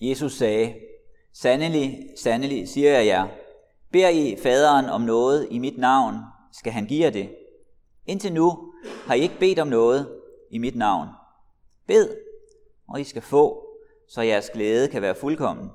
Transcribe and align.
Jesus 0.00 0.32
sagde, 0.32 0.74
Sandelig, 1.32 2.10
sandelig, 2.16 2.68
siger 2.68 2.90
jeg 2.90 3.06
jer, 3.06 3.28
beder 3.92 4.08
I 4.08 4.36
faderen 4.42 4.84
om 4.84 5.00
noget 5.00 5.48
i 5.50 5.58
mit 5.58 5.78
navn, 5.78 6.16
skal 6.52 6.72
han 6.72 6.86
give 6.86 7.04
jer 7.04 7.10
det. 7.10 7.30
Indtil 8.06 8.32
nu 8.32 8.72
har 9.06 9.14
I 9.14 9.20
ikke 9.20 9.38
bedt 9.38 9.58
om 9.58 9.68
noget 9.68 10.20
i 10.50 10.58
mit 10.58 10.76
navn. 10.76 11.08
Bed, 11.86 12.16
og 12.88 13.00
I 13.00 13.04
skal 13.04 13.22
få, 13.22 13.66
så 14.08 14.22
jeres 14.22 14.50
glæde 14.50 14.88
kan 14.88 15.02
være 15.02 15.14
fuldkommen. 15.14 15.70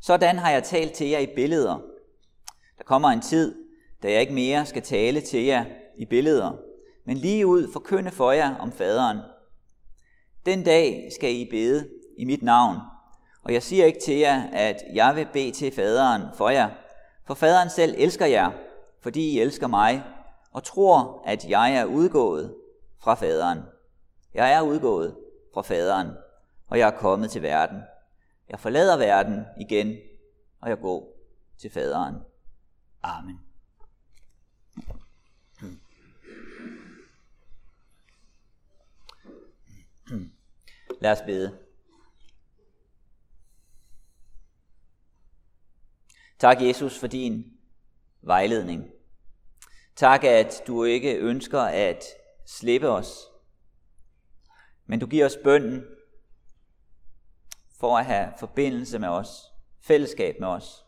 Sådan 0.00 0.38
har 0.38 0.50
jeg 0.50 0.64
talt 0.64 0.92
til 0.92 1.08
jer 1.08 1.18
i 1.18 1.34
billeder. 1.34 1.80
Der 2.78 2.84
kommer 2.84 3.08
en 3.08 3.20
tid, 3.20 3.54
da 4.02 4.12
jeg 4.12 4.20
ikke 4.20 4.34
mere 4.34 4.66
skal 4.66 4.82
tale 4.82 5.20
til 5.20 5.44
jer 5.44 5.64
i 5.98 6.04
billeder, 6.04 6.52
men 7.04 7.16
lige 7.16 7.46
ud 7.46 7.72
forkynde 7.72 8.10
for 8.10 8.32
jer 8.32 8.56
om 8.56 8.72
faderen. 8.72 9.18
Den 10.46 10.64
dag 10.64 11.08
skal 11.14 11.34
I 11.34 11.48
bede 11.50 11.88
i 12.18 12.24
mit 12.24 12.42
navn, 12.42 12.76
og 13.42 13.52
jeg 13.52 13.62
siger 13.62 13.84
ikke 13.84 14.00
til 14.00 14.16
jer, 14.16 14.42
at 14.52 14.84
jeg 14.92 15.16
vil 15.16 15.28
bede 15.32 15.52
til 15.52 15.72
faderen 15.72 16.22
for 16.34 16.48
jer, 16.48 16.70
for 17.26 17.34
faderen 17.34 17.70
selv 17.70 17.94
elsker 17.98 18.26
jer, 18.26 18.50
fordi 19.00 19.20
I 19.20 19.40
elsker 19.40 19.66
mig, 19.66 20.04
og 20.52 20.64
tror, 20.64 21.22
at 21.26 21.48
jeg 21.48 21.74
er 21.74 21.84
udgået 21.84 22.54
fra 23.00 23.14
faderen. 23.14 23.58
Jeg 24.34 24.52
er 24.52 24.60
udgået 24.60 25.16
fra 25.54 25.62
faderen, 25.62 26.08
og 26.68 26.78
jeg 26.78 26.86
er 26.88 26.98
kommet 26.98 27.30
til 27.30 27.42
verden. 27.42 27.82
Jeg 28.48 28.60
forlader 28.60 28.96
verden 28.96 29.44
igen, 29.60 29.96
og 30.60 30.68
jeg 30.68 30.78
går 30.78 31.16
til 31.58 31.70
faderen. 31.70 32.14
Amen. 33.02 33.40
Lad 41.00 41.12
os 41.12 41.22
bede. 41.26 41.67
Tak, 46.38 46.62
Jesus, 46.62 46.98
for 46.98 47.06
din 47.06 47.52
vejledning. 48.22 48.90
Tak, 49.96 50.24
at 50.24 50.62
du 50.66 50.84
ikke 50.84 51.16
ønsker 51.16 51.60
at 51.60 52.04
slippe 52.46 52.88
os, 52.88 53.26
men 54.86 55.00
du 55.00 55.06
giver 55.06 55.26
os 55.26 55.38
bønden 55.44 55.84
for 57.80 57.98
at 57.98 58.06
have 58.06 58.32
forbindelse 58.38 58.98
med 58.98 59.08
os, 59.08 59.52
fællesskab 59.80 60.40
med 60.40 60.48
os. 60.48 60.84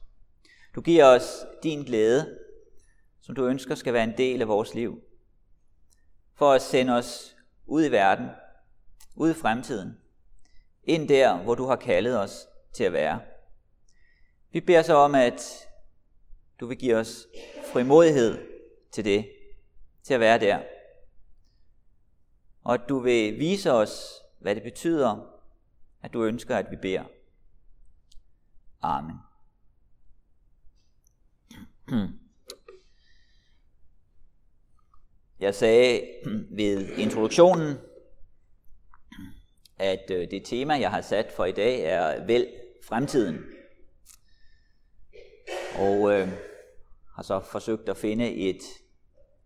Du 0.75 0.81
giver 0.81 1.05
os 1.05 1.47
din 1.63 1.85
glæde, 1.85 2.39
som 3.21 3.35
du 3.35 3.47
ønsker 3.47 3.75
skal 3.75 3.93
være 3.93 4.05
en 4.05 4.19
del 4.19 4.43
af 4.43 4.49
vores 4.49 4.75
liv, 4.75 5.03
for 6.35 6.53
at 6.53 6.63
sende 6.63 6.93
os 6.97 7.37
ud 7.67 7.85
i 7.85 7.91
verden, 7.91 8.29
ud 9.17 9.31
i 9.31 9.35
fremtiden, 9.35 9.99
ind 10.85 11.09
der, 11.09 11.37
hvor 11.43 11.55
du 11.55 11.67
har 11.67 11.77
kaldet 11.77 12.21
os 12.21 12.47
til 12.73 12.85
at 12.85 12.93
være. 12.93 13.21
Vi 14.53 14.61
beder 14.61 14.83
så 14.83 14.95
om, 14.95 15.15
at 15.15 15.69
du 16.61 16.67
vil 16.67 16.79
give 16.79 16.97
os 16.97 17.27
frimodighed 17.73 18.49
til 18.93 19.05
det, 19.05 19.31
til 20.03 20.15
at 20.15 20.21
være 20.21 20.41
der. 20.41 20.63
Og 22.65 22.75
at 22.75 22.81
du 22.89 22.99
vil 22.99 23.39
vise 23.39 23.73
os, 23.73 24.23
hvad 24.39 24.55
det 24.55 24.63
betyder, 24.63 25.41
at 26.03 26.13
du 26.13 26.25
ønsker, 26.25 26.57
at 26.57 26.71
vi 26.71 26.77
beder. 26.77 27.05
Amen. 28.83 29.17
Jeg 35.41 35.55
sagde 35.55 36.09
ved 36.51 36.89
introduktionen, 36.89 37.79
at 39.79 40.11
øh, 40.11 40.31
det 40.31 40.45
tema, 40.45 40.75
jeg 40.75 40.91
har 40.91 41.01
sat 41.01 41.33
for 41.33 41.45
i 41.45 41.53
dag, 41.53 41.81
er 41.81 42.27
vel 42.27 42.49
fremtiden. 42.83 43.45
Og 45.81 46.13
øh, 46.13 46.29
har 47.15 47.23
så 47.23 47.41
forsøgt 47.41 47.89
at 47.89 47.97
finde 47.97 48.35
et 48.35 48.63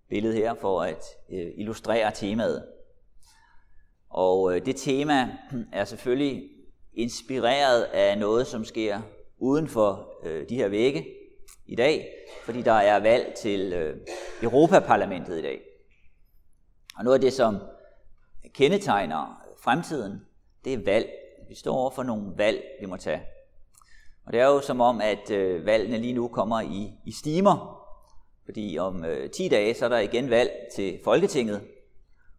billede 0.08 0.34
her 0.34 0.54
for 0.54 0.82
at 0.82 1.05
øh, 1.30 1.52
illustrere 1.56 2.11
temaet. 2.14 2.68
Og 4.11 4.55
øh, 4.56 4.67
det 4.67 4.77
tema 4.77 5.36
er 5.72 5.84
selvfølgelig 5.84 6.50
inspireret 6.92 7.83
af 7.83 8.18
noget, 8.18 8.46
som 8.46 8.64
sker 8.64 9.00
uden 9.39 9.68
for 9.68 10.08
øh, 10.24 10.48
de 10.48 10.56
her 10.56 10.68
vægge 10.68 11.06
i 11.67 11.77
dag, 11.77 12.08
fordi 12.45 12.62
der 12.62 12.72
er 12.72 12.98
valg 12.98 13.34
til 13.34 13.72
øh, 13.72 13.96
Europaparlamentet 14.42 15.39
i 15.39 15.42
dag. 15.42 15.61
Og 16.98 17.05
noget 17.05 17.14
af 17.14 17.20
det, 17.20 17.33
som 17.33 17.58
kendetegner 18.55 19.46
fremtiden, 19.58 20.20
det 20.64 20.72
er 20.72 20.84
valg. 20.84 21.11
Vi 21.48 21.55
står 21.55 21.74
over 21.77 21.90
for 21.90 22.02
nogle 22.02 22.33
valg, 22.36 22.62
vi 22.80 22.86
må 22.86 22.96
tage. 22.96 23.33
Og 24.27 24.33
det 24.33 24.40
er 24.40 24.46
jo 24.46 24.61
som 24.61 24.80
om, 24.80 25.01
at 25.01 25.30
øh, 25.30 25.67
valgene 25.67 25.98
lige 25.98 26.12
nu 26.12 26.29
kommer 26.29 26.61
i, 26.61 26.92
i 27.05 27.12
stimer, 27.12 27.85
fordi 28.45 28.79
om 28.79 29.05
øh, 29.05 29.30
10 29.30 29.48
dage, 29.48 29.74
så 29.74 29.85
er 29.85 29.89
der 29.89 29.98
igen 29.98 30.30
valg 30.30 30.51
til 30.77 30.98
Folketinget, 31.05 31.61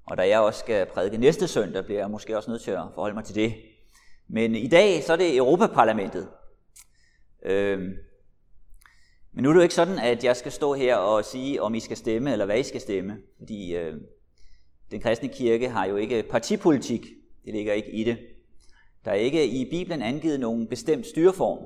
og 0.06 0.18
da 0.18 0.28
jeg 0.28 0.40
også 0.40 0.59
skal 0.59 0.85
prædike 0.85 1.18
næste 1.18 1.47
søndag, 1.47 1.85
bliver 1.85 2.00
jeg 2.00 2.12
måske 2.12 2.38
også 2.38 2.51
nødt 2.51 2.62
til 2.62 2.72
at 2.72 2.84
forholde 2.94 3.16
mig 3.16 3.24
til 3.24 3.35
det. 3.35 3.53
Men 4.28 4.56
i 4.56 4.68
dag, 4.68 5.03
så 5.03 5.13
er 5.13 5.18
det 5.18 5.38
Europaparlamentet. 5.38 6.28
Øhm, 7.45 7.94
men 9.34 9.44
nu 9.44 9.50
er 9.50 9.53
det 9.53 9.59
jo 9.59 9.63
ikke 9.63 9.75
sådan, 9.75 10.00
at 10.00 10.24
jeg 10.24 10.35
skal 10.35 10.51
stå 10.51 10.74
her 10.74 10.95
og 10.95 11.25
sige, 11.25 11.62
om 11.62 11.75
I 11.75 11.79
skal 11.79 11.97
stemme, 11.97 12.31
eller 12.31 12.45
hvad 12.45 12.59
I 12.59 12.63
skal 12.63 12.81
stemme. 12.81 13.18
Fordi 13.38 13.75
øh, 13.75 13.94
den 14.91 15.01
kristne 15.01 15.29
kirke 15.29 15.69
har 15.69 15.85
jo 15.85 15.95
ikke 15.95 16.24
partipolitik. 16.24 17.06
Det 17.45 17.53
ligger 17.53 17.74
ikke 17.74 17.91
i 17.91 18.03
det. 18.03 18.18
Der 19.05 19.11
er 19.11 19.16
ikke 19.16 19.47
i 19.47 19.69
Bibelen 19.69 20.01
angivet 20.01 20.39
nogen 20.39 20.67
bestemt 20.67 21.05
styreform, 21.05 21.59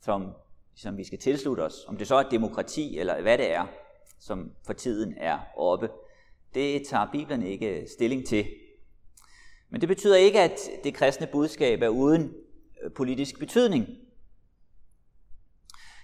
som, 0.00 0.32
som 0.76 0.96
vi 0.96 1.04
skal 1.04 1.18
tilslutte 1.18 1.60
os. 1.60 1.84
Om 1.88 1.96
det 1.96 2.08
så 2.08 2.14
er 2.14 2.28
demokrati, 2.28 2.98
eller 2.98 3.22
hvad 3.22 3.38
det 3.38 3.52
er, 3.52 3.66
som 4.18 4.52
for 4.66 4.72
tiden 4.72 5.14
er 5.16 5.38
oppe. 5.56 5.88
Det 6.54 6.86
tager 6.86 7.06
Bibelen 7.12 7.42
ikke 7.42 7.86
stilling 7.96 8.26
til. 8.26 8.46
Men 9.70 9.80
det 9.80 9.88
betyder 9.88 10.16
ikke, 10.16 10.40
at 10.40 10.58
det 10.84 10.94
kristne 10.94 11.26
budskab 11.32 11.82
er 11.82 11.88
uden 11.88 12.34
øh, 12.82 12.92
politisk 12.92 13.38
betydning. 13.38 13.86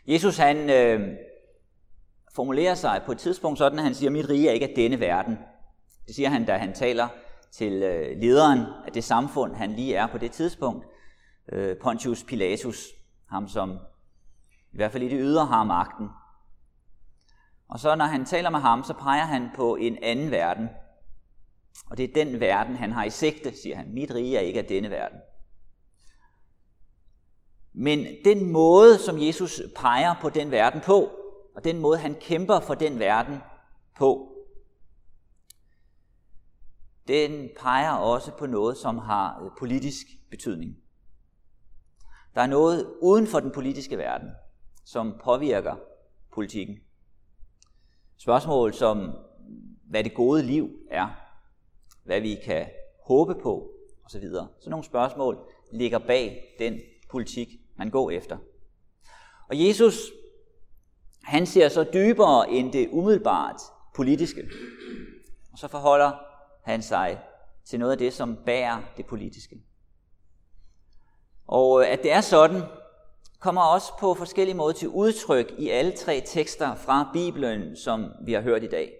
Jesus 0.06 0.36
han 0.36 0.70
øh, 0.70 1.16
formulerer 2.34 2.74
sig 2.74 3.02
på 3.06 3.12
et 3.12 3.18
tidspunkt 3.18 3.58
sådan, 3.58 3.78
at 3.78 3.84
han 3.84 3.94
siger, 3.94 4.10
mit 4.10 4.28
rige 4.28 4.48
er 4.48 4.52
ikke 4.52 4.68
af 4.68 4.74
denne 4.76 5.00
verden. 5.00 5.38
Det 6.06 6.14
siger 6.14 6.28
han, 6.28 6.44
da 6.44 6.56
han 6.56 6.74
taler 6.74 7.08
til 7.52 7.72
øh, 7.82 8.20
lederen 8.20 8.60
af 8.86 8.92
det 8.92 9.04
samfund, 9.04 9.54
han 9.54 9.72
lige 9.72 9.94
er 9.94 10.06
på 10.06 10.18
det 10.18 10.32
tidspunkt, 10.32 10.86
øh, 11.52 11.76
Pontius 11.76 12.24
Pilatus, 12.24 12.86
ham 13.30 13.48
som 13.48 13.78
i 14.72 14.76
hvert 14.76 14.92
fald 14.92 15.02
i 15.02 15.08
det 15.08 15.18
ydre 15.20 15.46
har 15.46 15.64
magten. 15.64 16.08
Og 17.68 17.80
så 17.80 17.94
når 17.94 18.04
han 18.04 18.24
taler 18.24 18.50
med 18.50 18.60
ham, 18.60 18.84
så 18.84 18.94
peger 18.94 19.24
han 19.24 19.50
på 19.56 19.76
en 19.76 19.98
anden 20.02 20.30
verden. 20.30 20.68
Og 21.90 21.96
det 21.96 22.04
er 22.04 22.24
den 22.24 22.40
verden, 22.40 22.76
han 22.76 22.92
har 22.92 23.04
i 23.04 23.10
sigte, 23.10 23.56
siger 23.62 23.76
han. 23.76 23.94
Mit 23.94 24.14
rige 24.14 24.36
er 24.36 24.40
ikke 24.40 24.58
af 24.58 24.66
denne 24.66 24.90
verden. 24.90 25.18
Men 27.72 28.06
den 28.24 28.52
måde, 28.52 28.98
som 28.98 29.22
Jesus 29.22 29.62
peger 29.76 30.14
på 30.20 30.30
den 30.30 30.50
verden 30.50 30.80
på, 30.80 31.10
og 31.56 31.64
den 31.64 31.78
måde, 31.78 31.98
han 31.98 32.14
kæmper 32.14 32.60
for 32.60 32.74
den 32.74 32.98
verden 32.98 33.38
på, 33.98 34.35
den 37.08 37.48
peger 37.60 37.92
også 37.92 38.32
på 38.32 38.46
noget, 38.46 38.76
som 38.76 38.98
har 38.98 39.44
øh, 39.44 39.50
politisk 39.58 40.06
betydning. 40.30 40.76
Der 42.34 42.40
er 42.40 42.46
noget 42.46 42.94
uden 43.02 43.26
for 43.26 43.40
den 43.40 43.50
politiske 43.50 43.98
verden, 43.98 44.28
som 44.84 45.20
påvirker 45.24 45.74
politikken. 46.34 46.76
Spørgsmål 48.16 48.74
som, 48.74 49.12
hvad 49.84 50.04
det 50.04 50.14
gode 50.14 50.42
liv 50.42 50.70
er, 50.90 51.08
hvad 52.04 52.20
vi 52.20 52.36
kan 52.44 52.66
håbe 53.06 53.34
på 53.42 53.70
osv. 54.04 54.24
Så 54.60 54.70
nogle 54.70 54.84
spørgsmål 54.84 55.38
ligger 55.72 55.98
bag 55.98 56.54
den 56.58 56.80
politik, 57.10 57.48
man 57.76 57.90
går 57.90 58.10
efter. 58.10 58.38
Og 59.48 59.66
Jesus, 59.66 59.94
han 61.22 61.46
ser 61.46 61.68
så 61.68 61.84
dybere 61.92 62.50
end 62.50 62.72
det 62.72 62.88
umiddelbart 62.92 63.60
politiske. 63.96 64.42
Og 65.52 65.58
så 65.58 65.68
forholder 65.68 66.12
han 66.66 66.82
sig 66.82 67.20
til 67.64 67.78
noget 67.78 67.92
af 67.92 67.98
det, 67.98 68.12
som 68.12 68.36
bærer 68.46 68.82
det 68.96 69.06
politiske. 69.06 69.62
Og 71.46 71.80
øh, 71.80 71.92
at 71.92 72.02
det 72.02 72.12
er 72.12 72.20
sådan, 72.20 72.62
kommer 73.40 73.62
også 73.62 73.92
på 74.00 74.14
forskellige 74.14 74.56
måder 74.56 74.72
til 74.72 74.88
udtryk 74.88 75.52
i 75.58 75.68
alle 75.68 75.92
tre 75.92 76.22
tekster 76.26 76.74
fra 76.74 77.10
Bibelen, 77.12 77.76
som 77.76 78.12
vi 78.24 78.32
har 78.32 78.40
hørt 78.40 78.62
i 78.62 78.66
dag. 78.66 78.92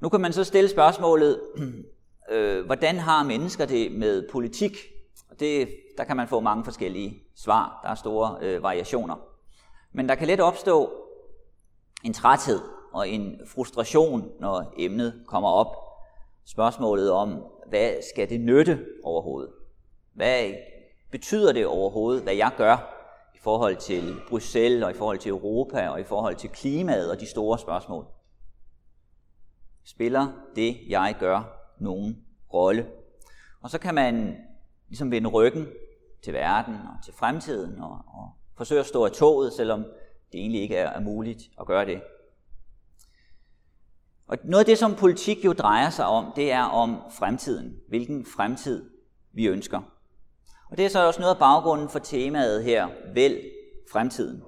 Nu 0.00 0.08
kan 0.08 0.20
man 0.20 0.32
så 0.32 0.44
stille 0.44 0.70
spørgsmålet, 0.70 1.40
øh, 2.32 2.66
hvordan 2.66 2.98
har 2.98 3.22
mennesker 3.22 3.66
det 3.66 3.92
med 3.92 4.28
politik? 4.32 4.76
Det, 5.40 5.68
der 5.98 6.04
kan 6.04 6.16
man 6.16 6.28
få 6.28 6.40
mange 6.40 6.64
forskellige 6.64 7.22
svar. 7.36 7.80
Der 7.82 7.90
er 7.90 7.94
store 7.94 8.38
øh, 8.40 8.62
variationer. 8.62 9.16
Men 9.92 10.08
der 10.08 10.14
kan 10.14 10.26
let 10.26 10.40
opstå 10.40 10.92
en 12.04 12.12
træthed 12.12 12.75
og 12.96 13.08
en 13.08 13.40
frustration, 13.46 14.30
når 14.40 14.74
emnet 14.78 15.22
kommer 15.26 15.48
op. 15.48 15.76
Spørgsmålet 16.44 17.10
om, 17.10 17.44
hvad 17.68 17.92
skal 18.10 18.28
det 18.28 18.40
nytte 18.40 18.86
overhovedet? 19.04 19.52
Hvad 20.12 20.54
betyder 21.10 21.52
det 21.52 21.66
overhovedet, 21.66 22.22
hvad 22.22 22.34
jeg 22.34 22.50
gør 22.56 22.92
i 23.34 23.38
forhold 23.38 23.76
til 23.76 24.14
Bruxelles 24.28 24.84
og 24.84 24.90
i 24.90 24.94
forhold 24.94 25.18
til 25.18 25.30
Europa 25.30 25.88
og 25.88 26.00
i 26.00 26.04
forhold 26.04 26.36
til 26.36 26.50
klimaet 26.50 27.10
og 27.10 27.20
de 27.20 27.26
store 27.26 27.58
spørgsmål? 27.58 28.06
Spiller 29.84 30.26
det, 30.56 30.76
jeg 30.88 31.16
gør, 31.20 31.58
nogen 31.78 32.24
rolle? 32.54 32.86
Og 33.60 33.70
så 33.70 33.78
kan 33.78 33.94
man 33.94 34.36
ligesom 34.88 35.10
vende 35.10 35.28
ryggen 35.28 35.68
til 36.24 36.32
verden 36.32 36.74
og 36.74 37.04
til 37.04 37.14
fremtiden 37.14 37.80
og, 37.80 37.90
og 37.90 38.30
forsøge 38.56 38.80
at 38.80 38.86
stå 38.86 39.04
af 39.04 39.10
toget, 39.10 39.52
selvom 39.52 39.84
det 40.32 40.40
egentlig 40.40 40.60
ikke 40.60 40.76
er, 40.76 40.90
er 40.90 41.00
muligt 41.00 41.42
at 41.60 41.66
gøre 41.66 41.86
det. 41.86 42.00
Og 44.26 44.38
noget 44.44 44.60
af 44.60 44.66
det, 44.66 44.78
som 44.78 44.94
politik 44.94 45.44
jo 45.44 45.52
drejer 45.52 45.90
sig 45.90 46.06
om, 46.06 46.32
det 46.36 46.52
er 46.52 46.62
om 46.62 46.96
fremtiden. 47.10 47.76
Hvilken 47.88 48.26
fremtid 48.26 48.90
vi 49.32 49.46
ønsker. 49.46 49.80
Og 50.70 50.76
det 50.76 50.84
er 50.84 50.88
så 50.88 51.06
også 51.06 51.20
noget 51.20 51.34
af 51.34 51.38
baggrunden 51.38 51.88
for 51.88 51.98
temaet 51.98 52.64
her, 52.64 52.88
vælg 53.14 53.42
fremtiden. 53.92 54.42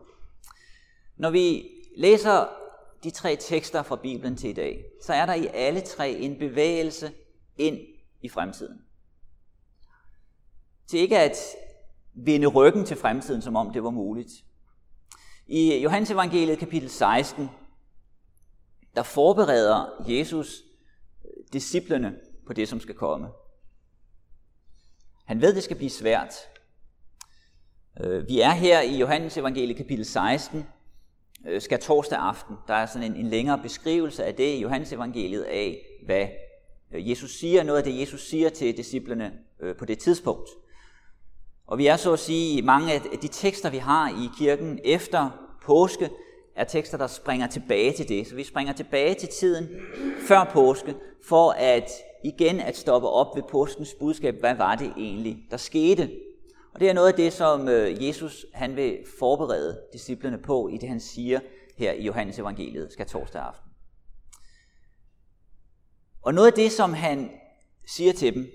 Når 1.16 1.30
vi 1.30 1.70
læser 1.96 2.48
de 3.04 3.10
tre 3.10 3.36
tekster 3.36 3.82
fra 3.82 3.96
Bibelen 3.96 4.36
til 4.36 4.50
i 4.50 4.52
dag, 4.52 4.84
så 5.02 5.12
er 5.12 5.26
der 5.26 5.34
i 5.34 5.46
alle 5.46 5.80
tre 5.80 6.10
en 6.10 6.38
bevægelse 6.38 7.12
ind 7.56 7.78
i 8.22 8.28
fremtiden. 8.28 8.80
Til 10.86 10.98
ikke 10.98 11.18
at 11.18 11.36
vende 12.14 12.46
ryggen 12.46 12.84
til 12.84 12.96
fremtiden, 12.96 13.42
som 13.42 13.56
om 13.56 13.72
det 13.72 13.82
var 13.82 13.90
muligt. 13.90 14.30
I 15.46 15.82
Johannes 15.82 16.10
evangeliet 16.10 16.58
kapitel 16.58 16.90
16, 16.90 17.50
der 18.96 19.02
forbereder 19.02 20.04
Jesus 20.08 20.62
øh, 21.24 21.44
disciplene 21.52 22.14
på 22.46 22.52
det, 22.52 22.68
som 22.68 22.80
skal 22.80 22.94
komme. 22.94 23.28
Han 25.24 25.40
ved, 25.40 25.54
det 25.54 25.62
skal 25.62 25.76
blive 25.76 25.90
svært. 25.90 26.34
Øh, 28.00 28.28
vi 28.28 28.40
er 28.40 28.50
her 28.50 28.80
i 28.80 28.96
Johannes 28.96 29.36
evangelie 29.36 29.74
kapitel 29.74 30.04
16, 30.04 30.66
øh, 31.46 31.62
skal 31.62 31.80
torsdag 31.80 32.18
aften. 32.18 32.56
Der 32.68 32.74
er 32.74 32.86
sådan 32.86 33.12
en, 33.12 33.16
en 33.16 33.30
længere 33.30 33.58
beskrivelse 33.62 34.24
af 34.24 34.34
det 34.34 34.54
i 34.54 34.60
Johannes 34.60 34.92
evangeliet 34.92 35.42
af, 35.42 35.86
hvad 36.04 36.28
Jesus 36.92 37.38
siger, 37.38 37.62
noget 37.62 37.78
af 37.78 37.84
det 37.84 38.00
Jesus 38.00 38.28
siger 38.28 38.48
til 38.48 38.76
disciplene 38.76 39.32
på 39.78 39.84
det 39.84 39.98
tidspunkt. 39.98 40.48
Og 41.66 41.78
vi 41.78 41.86
er 41.86 41.96
så 41.96 42.12
at 42.12 42.18
sige, 42.18 42.62
mange 42.62 42.92
af 42.92 43.00
de 43.22 43.28
tekster, 43.28 43.70
vi 43.70 43.78
har 43.78 44.08
i 44.08 44.28
kirken 44.38 44.78
efter 44.84 45.30
påske, 45.62 46.10
er 46.58 46.64
tekster, 46.64 46.98
der 46.98 47.06
springer 47.06 47.46
tilbage 47.46 47.92
til 47.92 48.08
det. 48.08 48.26
Så 48.26 48.34
vi 48.34 48.44
springer 48.44 48.72
tilbage 48.72 49.14
til 49.14 49.28
tiden 49.28 49.68
før 50.28 50.50
påske, 50.52 50.94
for 51.24 51.50
at 51.50 51.90
igen 52.24 52.60
at 52.60 52.76
stoppe 52.76 53.08
op 53.08 53.36
ved 53.36 53.42
påskens 53.50 53.94
budskab. 53.94 54.40
Hvad 54.40 54.54
var 54.54 54.74
det 54.74 54.92
egentlig, 54.96 55.38
der 55.50 55.56
skete? 55.56 56.10
Og 56.74 56.80
det 56.80 56.88
er 56.88 56.92
noget 56.92 57.08
af 57.08 57.14
det, 57.14 57.32
som 57.32 57.68
øh, 57.68 58.06
Jesus 58.06 58.46
han 58.54 58.76
vil 58.76 58.98
forberede 59.18 59.80
disciplene 59.92 60.38
på, 60.38 60.68
i 60.68 60.76
det 60.76 60.88
han 60.88 61.00
siger 61.00 61.40
her 61.76 61.92
i 61.92 62.06
Johannes 62.06 62.38
evangeliet, 62.38 62.92
skal 62.92 63.06
torsdag 63.06 63.42
aften. 63.42 63.70
Og 66.22 66.34
noget 66.34 66.46
af 66.46 66.52
det, 66.52 66.72
som 66.72 66.92
han 66.92 67.30
siger 67.86 68.12
til 68.12 68.34
dem, 68.34 68.46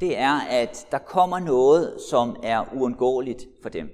det 0.00 0.18
er, 0.18 0.40
at 0.40 0.86
der 0.90 0.98
kommer 0.98 1.38
noget, 1.38 2.00
som 2.10 2.36
er 2.42 2.74
uundgåeligt 2.74 3.46
for 3.62 3.68
dem. 3.68 3.90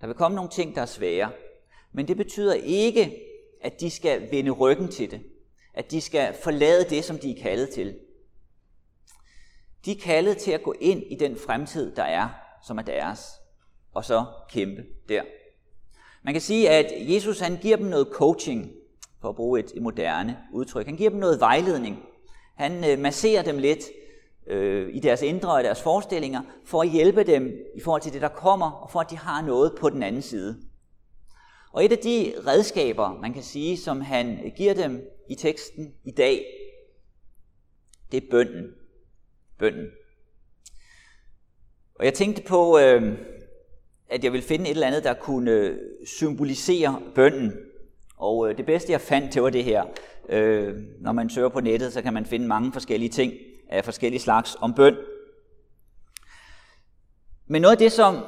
Der 0.00 0.06
vil 0.06 0.16
komme 0.16 0.34
nogle 0.34 0.50
ting, 0.50 0.74
der 0.74 0.82
er 0.82 0.86
svære. 0.86 1.30
Men 1.96 2.08
det 2.08 2.16
betyder 2.16 2.54
ikke, 2.54 3.22
at 3.60 3.80
de 3.80 3.90
skal 3.90 4.30
vende 4.30 4.50
ryggen 4.50 4.88
til 4.88 5.10
det. 5.10 5.20
At 5.74 5.90
de 5.90 6.00
skal 6.00 6.34
forlade 6.42 6.84
det, 6.90 7.04
som 7.04 7.18
de 7.18 7.30
er 7.30 7.42
kaldet 7.42 7.70
til. 7.70 7.96
De 9.84 9.92
er 9.92 10.00
kaldet 10.02 10.36
til 10.36 10.50
at 10.50 10.62
gå 10.62 10.74
ind 10.80 11.02
i 11.02 11.14
den 11.14 11.36
fremtid, 11.36 11.96
der 11.96 12.02
er, 12.02 12.28
som 12.66 12.78
er 12.78 12.82
deres, 12.82 13.30
og 13.94 14.04
så 14.04 14.24
kæmpe 14.48 14.84
der. 15.08 15.22
Man 16.22 16.34
kan 16.34 16.40
sige, 16.40 16.70
at 16.70 17.14
Jesus 17.14 17.40
han 17.40 17.56
giver 17.56 17.76
dem 17.76 17.86
noget 17.86 18.08
coaching, 18.12 18.72
for 19.20 19.28
at 19.28 19.36
bruge 19.36 19.60
et 19.60 19.72
moderne 19.82 20.38
udtryk. 20.52 20.86
Han 20.86 20.96
giver 20.96 21.10
dem 21.10 21.18
noget 21.18 21.40
vejledning. 21.40 22.02
Han 22.54 22.90
øh, 22.90 22.98
masserer 22.98 23.42
dem 23.42 23.58
lidt 23.58 23.84
øh, 24.46 24.94
i 24.94 25.00
deres 25.00 25.22
indre 25.22 25.52
og 25.52 25.64
deres 25.64 25.82
forestillinger, 25.82 26.42
for 26.64 26.82
at 26.82 26.90
hjælpe 26.90 27.24
dem 27.24 27.52
i 27.76 27.80
forhold 27.80 28.02
til 28.02 28.12
det, 28.12 28.22
der 28.22 28.28
kommer, 28.28 28.70
og 28.70 28.90
for 28.90 29.00
at 29.00 29.10
de 29.10 29.18
har 29.18 29.42
noget 29.42 29.72
på 29.80 29.90
den 29.90 30.02
anden 30.02 30.22
side. 30.22 30.65
Og 31.76 31.84
et 31.84 31.92
af 31.92 31.98
de 31.98 32.34
redskaber, 32.46 33.18
man 33.20 33.32
kan 33.32 33.42
sige, 33.42 33.76
som 33.76 34.00
han 34.00 34.52
giver 34.56 34.74
dem 34.74 35.08
i 35.28 35.34
teksten 35.34 35.94
i 36.04 36.10
dag, 36.10 36.44
det 38.12 38.22
er 38.22 38.30
bønden. 38.30 38.74
Bønden. 39.58 39.86
Og 41.94 42.04
jeg 42.04 42.14
tænkte 42.14 42.42
på, 42.42 42.78
øh, 42.78 43.18
at 44.08 44.24
jeg 44.24 44.32
ville 44.32 44.46
finde 44.46 44.64
et 44.64 44.70
eller 44.70 44.86
andet, 44.86 45.04
der 45.04 45.14
kunne 45.14 45.78
symbolisere 46.06 47.02
bønden. 47.14 47.52
Og 48.16 48.50
øh, 48.50 48.56
det 48.56 48.66
bedste, 48.66 48.92
jeg 48.92 49.00
fandt, 49.00 49.34
det 49.34 49.42
var 49.42 49.50
det 49.50 49.64
her. 49.64 49.84
Øh, 50.28 50.74
når 51.00 51.12
man 51.12 51.30
søger 51.30 51.48
på 51.48 51.60
nettet, 51.60 51.92
så 51.92 52.02
kan 52.02 52.14
man 52.14 52.26
finde 52.26 52.46
mange 52.46 52.72
forskellige 52.72 53.10
ting 53.10 53.32
af 53.68 53.84
forskellige 53.84 54.20
slags 54.20 54.56
om 54.60 54.74
bøn. 54.74 54.96
Men 57.46 57.62
noget 57.62 57.72
af 57.72 57.78
det, 57.78 57.92
som 57.92 58.24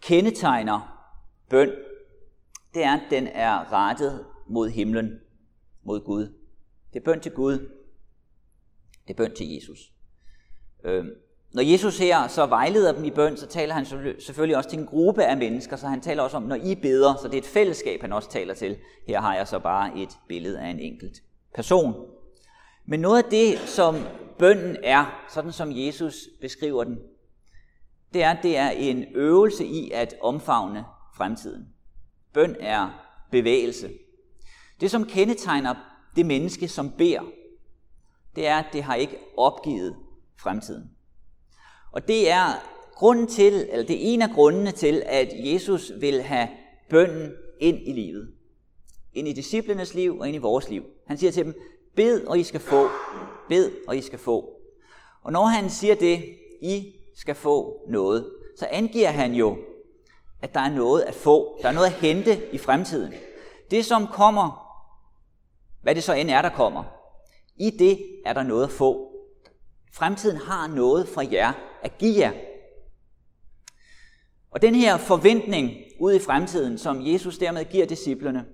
kendetegner 0.00 1.08
bøn, 1.50 1.72
det 2.74 2.84
er, 2.84 2.92
at 2.92 3.02
den 3.10 3.26
er 3.26 3.72
rettet 3.72 4.24
mod 4.46 4.70
himlen, 4.70 5.20
mod 5.84 6.04
Gud. 6.04 6.32
Det 6.92 7.00
er 7.00 7.04
bøn 7.04 7.20
til 7.20 7.32
Gud. 7.32 7.58
Det 9.08 9.10
er 9.10 9.14
bøn 9.14 9.34
til 9.34 9.54
Jesus. 9.54 9.92
Øh, 10.84 11.04
når 11.54 11.62
Jesus 11.62 11.98
her 11.98 12.28
så 12.28 12.46
vejleder 12.46 12.92
dem 12.92 13.04
i 13.04 13.10
bøn, 13.10 13.36
så 13.36 13.46
taler 13.46 13.74
han 13.74 13.86
selvfølgelig 14.18 14.56
også 14.56 14.70
til 14.70 14.78
en 14.78 14.86
gruppe 14.86 15.24
af 15.24 15.36
mennesker, 15.36 15.76
så 15.76 15.86
han 15.86 16.00
taler 16.00 16.22
også 16.22 16.36
om, 16.36 16.42
når 16.42 16.56
I 16.56 16.74
beder, 16.74 17.14
så 17.22 17.28
det 17.28 17.34
er 17.34 17.38
et 17.38 17.44
fællesskab, 17.44 18.00
han 18.00 18.12
også 18.12 18.30
taler 18.30 18.54
til. 18.54 18.76
Her 19.06 19.20
har 19.20 19.36
jeg 19.36 19.48
så 19.48 19.58
bare 19.58 19.98
et 19.98 20.18
billede 20.28 20.60
af 20.60 20.66
en 20.68 20.80
enkelt 20.80 21.22
person. 21.54 21.94
Men 22.86 23.00
noget 23.00 23.22
af 23.22 23.30
det, 23.30 23.58
som 23.58 23.96
bønnen 24.38 24.76
er, 24.82 25.24
sådan 25.28 25.52
som 25.52 25.68
Jesus 25.72 26.28
beskriver 26.40 26.84
den, 26.84 26.98
det 28.14 28.22
er, 28.22 28.30
at 28.30 28.42
det 28.42 28.56
er 28.56 28.70
en 28.70 29.04
øvelse 29.14 29.66
i 29.66 29.90
at 29.90 30.14
omfavne 30.20 30.84
fremtiden. 31.16 31.71
Bøn 32.34 32.56
er 32.60 32.90
bevægelse. 33.30 33.90
Det, 34.80 34.90
som 34.90 35.04
kendetegner 35.04 35.74
det 36.16 36.26
menneske, 36.26 36.68
som 36.68 36.90
beder, 36.90 37.22
det 38.36 38.46
er, 38.46 38.56
at 38.58 38.66
det 38.72 38.82
har 38.82 38.94
ikke 38.94 39.18
opgivet 39.36 39.96
fremtiden. 40.36 40.90
Og 41.92 42.08
det 42.08 42.30
er 42.30 42.46
grunden 42.94 43.26
til, 43.26 43.52
eller 43.70 43.86
det 43.86 43.96
er 43.96 44.14
en 44.14 44.22
af 44.22 44.30
grundene 44.30 44.70
til, 44.70 45.02
at 45.06 45.28
Jesus 45.34 45.92
vil 46.00 46.22
have 46.22 46.48
bønden 46.90 47.32
ind 47.60 47.78
i 47.86 47.92
livet. 47.92 48.34
Ind 49.12 49.28
i 49.28 49.32
disciplenes 49.32 49.94
liv 49.94 50.18
og 50.18 50.28
ind 50.28 50.36
i 50.36 50.38
vores 50.38 50.70
liv. 50.70 50.84
Han 51.06 51.18
siger 51.18 51.30
til 51.30 51.44
dem, 51.44 51.54
bed 51.96 52.24
og 52.24 52.38
I 52.38 52.42
skal 52.42 52.60
få. 52.60 52.88
Bed 53.48 53.70
og 53.88 53.96
I 53.96 54.00
skal 54.00 54.18
få. 54.18 54.60
Og 55.22 55.32
når 55.32 55.44
han 55.44 55.70
siger 55.70 55.94
det, 55.94 56.24
I 56.62 56.94
skal 57.14 57.34
få 57.34 57.86
noget, 57.88 58.30
så 58.58 58.66
angiver 58.70 59.08
han 59.08 59.34
jo, 59.34 59.58
at 60.42 60.54
der 60.54 60.60
er 60.60 60.70
noget 60.70 61.02
at 61.02 61.14
få. 61.14 61.58
Der 61.62 61.68
er 61.68 61.72
noget 61.72 61.86
at 61.86 61.92
hente 61.92 62.54
i 62.54 62.58
fremtiden. 62.58 63.14
Det, 63.70 63.84
som 63.84 64.06
kommer, 64.06 64.78
hvad 65.82 65.94
det 65.94 66.02
så 66.02 66.12
end 66.12 66.30
er, 66.30 66.42
der 66.42 66.48
kommer, 66.48 66.84
i 67.56 67.70
det 67.70 67.98
er 68.26 68.32
der 68.32 68.42
noget 68.42 68.64
at 68.64 68.70
få. 68.70 69.12
Fremtiden 69.94 70.36
har 70.36 70.66
noget 70.66 71.08
fra 71.08 71.24
jer 71.32 71.52
at 71.82 71.98
give 71.98 72.18
jer. 72.18 72.32
Og 74.50 74.62
den 74.62 74.74
her 74.74 74.96
forventning 74.96 75.70
ud 76.00 76.14
i 76.14 76.18
fremtiden, 76.18 76.78
som 76.78 77.06
Jesus 77.06 77.38
dermed 77.38 77.64
giver 77.64 77.86
disciplerne, 77.86 78.44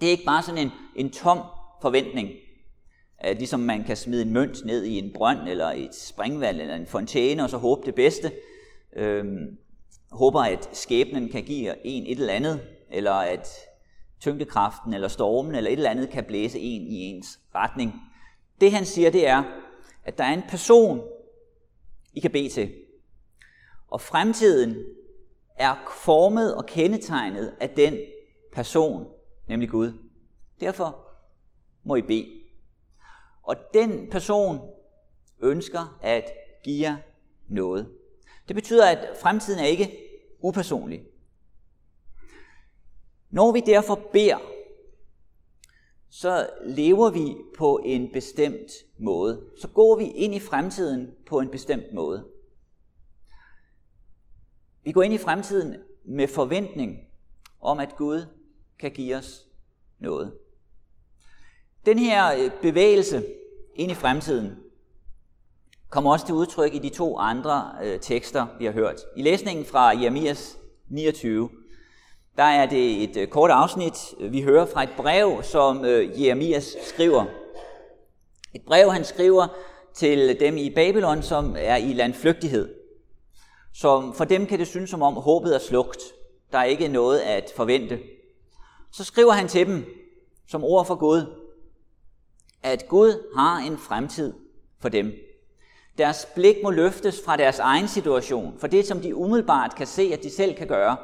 det 0.00 0.06
er 0.06 0.10
ikke 0.10 0.24
bare 0.24 0.42
sådan 0.42 0.60
en, 0.60 0.70
en 0.96 1.10
tom 1.10 1.40
forventning, 1.82 2.28
at 3.18 3.36
ligesom 3.36 3.60
man 3.60 3.84
kan 3.84 3.96
smide 3.96 4.22
en 4.22 4.32
mønt 4.32 4.64
ned 4.64 4.84
i 4.84 4.98
en 4.98 5.12
brønd, 5.12 5.48
eller 5.48 5.66
et 5.66 5.94
springvand, 5.94 6.60
eller 6.60 6.74
en 6.74 6.86
fontæne, 6.86 7.42
og 7.42 7.50
så 7.50 7.56
håbe 7.56 7.86
det 7.86 7.94
bedste. 7.94 8.32
Øhm, 8.96 9.58
håber, 10.14 10.40
at 10.40 10.68
skæbnen 10.72 11.28
kan 11.28 11.44
give 11.44 11.86
en 11.86 12.06
et 12.06 12.18
eller 12.18 12.32
andet, 12.32 12.60
eller 12.90 13.12
at 13.12 13.48
tyngdekraften 14.20 14.94
eller 14.94 15.08
stormen 15.08 15.54
eller 15.54 15.70
et 15.70 15.76
eller 15.76 15.90
andet 15.90 16.10
kan 16.10 16.24
blæse 16.24 16.58
en 16.58 16.82
i 16.82 16.94
ens 16.94 17.40
retning. 17.54 17.92
Det 18.60 18.72
han 18.72 18.84
siger, 18.84 19.10
det 19.10 19.26
er, 19.26 19.42
at 20.04 20.18
der 20.18 20.24
er 20.24 20.32
en 20.32 20.42
person, 20.48 21.02
I 22.12 22.20
kan 22.20 22.30
bede 22.30 22.48
til. 22.48 22.74
Og 23.88 24.00
fremtiden 24.00 24.76
er 25.56 25.74
formet 26.04 26.54
og 26.54 26.66
kendetegnet 26.66 27.54
af 27.60 27.70
den 27.70 27.98
person, 28.52 29.06
nemlig 29.48 29.68
Gud. 29.68 29.92
Derfor 30.60 30.98
må 31.84 31.96
I 31.96 32.02
bede. 32.02 32.26
Og 33.42 33.56
den 33.74 34.10
person 34.10 34.58
ønsker 35.42 35.98
at 36.02 36.32
give 36.64 36.82
jer 36.82 36.96
noget. 37.48 37.88
Det 38.48 38.56
betyder, 38.56 38.86
at 38.86 39.16
fremtiden 39.16 39.60
er 39.60 39.64
ikke 39.66 40.03
upersonlig. 40.44 41.06
Når 43.30 43.52
vi 43.52 43.60
derfor 43.60 43.94
beder, 44.12 44.38
så 46.08 46.50
lever 46.64 47.10
vi 47.10 47.36
på 47.58 47.80
en 47.84 48.12
bestemt 48.12 48.70
måde. 48.98 49.50
Så 49.60 49.68
går 49.68 49.96
vi 49.96 50.04
ind 50.04 50.34
i 50.34 50.40
fremtiden 50.40 51.10
på 51.26 51.40
en 51.40 51.48
bestemt 51.48 51.92
måde. 51.92 52.24
Vi 54.82 54.92
går 54.92 55.02
ind 55.02 55.14
i 55.14 55.18
fremtiden 55.18 55.76
med 56.04 56.28
forventning 56.28 56.98
om, 57.60 57.78
at 57.78 57.96
Gud 57.96 58.26
kan 58.78 58.90
give 58.90 59.16
os 59.16 59.48
noget. 59.98 60.38
Den 61.86 61.98
her 61.98 62.34
øh, 62.34 62.50
bevægelse 62.62 63.26
ind 63.74 63.90
i 63.90 63.94
fremtiden 63.94 64.63
kommer 65.90 66.12
også 66.12 66.26
til 66.26 66.34
udtryk 66.34 66.74
i 66.74 66.78
de 66.78 66.88
to 66.88 67.18
andre 67.18 67.72
øh, 67.84 68.00
tekster, 68.00 68.46
vi 68.58 68.64
har 68.64 68.72
hørt. 68.72 69.00
I 69.16 69.22
læsningen 69.22 69.66
fra 69.66 69.88
Jeremias 69.88 70.58
29, 70.88 71.48
der 72.36 72.42
er 72.42 72.66
det 72.66 73.02
et 73.02 73.16
øh, 73.16 73.28
kort 73.28 73.50
afsnit, 73.50 74.14
øh, 74.20 74.32
vi 74.32 74.42
hører 74.42 74.66
fra 74.66 74.82
et 74.82 74.88
brev, 74.96 75.42
som 75.42 75.84
øh, 75.84 76.22
Jeremias 76.22 76.76
skriver. 76.82 77.24
Et 78.54 78.62
brev, 78.66 78.92
han 78.92 79.04
skriver 79.04 79.46
til 79.94 80.40
dem 80.40 80.56
i 80.56 80.70
Babylon, 80.70 81.22
som 81.22 81.56
er 81.58 81.76
i 81.76 81.92
landflygtighed. 81.92 82.74
Som 83.74 84.14
for 84.14 84.24
dem 84.24 84.46
kan 84.46 84.58
det 84.58 84.66
synes 84.66 84.90
som 84.90 85.02
om 85.02 85.14
håbet 85.14 85.54
er 85.54 85.58
slugt. 85.58 86.00
Der 86.52 86.58
er 86.58 86.64
ikke 86.64 86.88
noget 86.88 87.18
at 87.18 87.52
forvente. 87.56 87.98
Så 88.92 89.04
skriver 89.04 89.32
han 89.32 89.48
til 89.48 89.66
dem, 89.66 89.84
som 90.48 90.64
ord 90.64 90.86
for 90.86 90.94
Gud, 90.94 91.26
at 92.62 92.88
Gud 92.88 93.34
har 93.36 93.58
en 93.58 93.78
fremtid 93.78 94.32
for 94.80 94.88
dem. 94.88 95.12
Deres 95.98 96.28
blik 96.34 96.56
må 96.62 96.70
løftes 96.70 97.20
fra 97.24 97.36
deres 97.36 97.58
egen 97.58 97.88
situation, 97.88 98.54
for 98.58 98.66
det, 98.66 98.86
som 98.86 99.00
de 99.00 99.16
umiddelbart 99.16 99.74
kan 99.76 99.86
se, 99.86 100.10
at 100.12 100.22
de 100.22 100.30
selv 100.30 100.54
kan 100.54 100.66
gøre, 100.66 100.96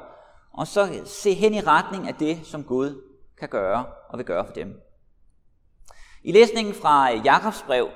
og 0.52 0.66
så 0.66 0.88
se 1.04 1.35
hen 1.35 1.54
i 1.54 1.61
retning 1.61 2.09
af 2.09 2.14
det, 2.14 2.40
som 2.44 2.64
Gud 2.64 3.02
kan 3.38 3.49
gøre 3.49 3.85
og 4.09 4.18
vil 4.18 4.26
gøre 4.26 4.47
for 4.47 4.52
dem. 4.52 4.80
I 6.25 6.32
læsningen 6.32 6.75
fra 6.75 7.11
Jakobs 7.11 7.62
brev, 7.66 7.88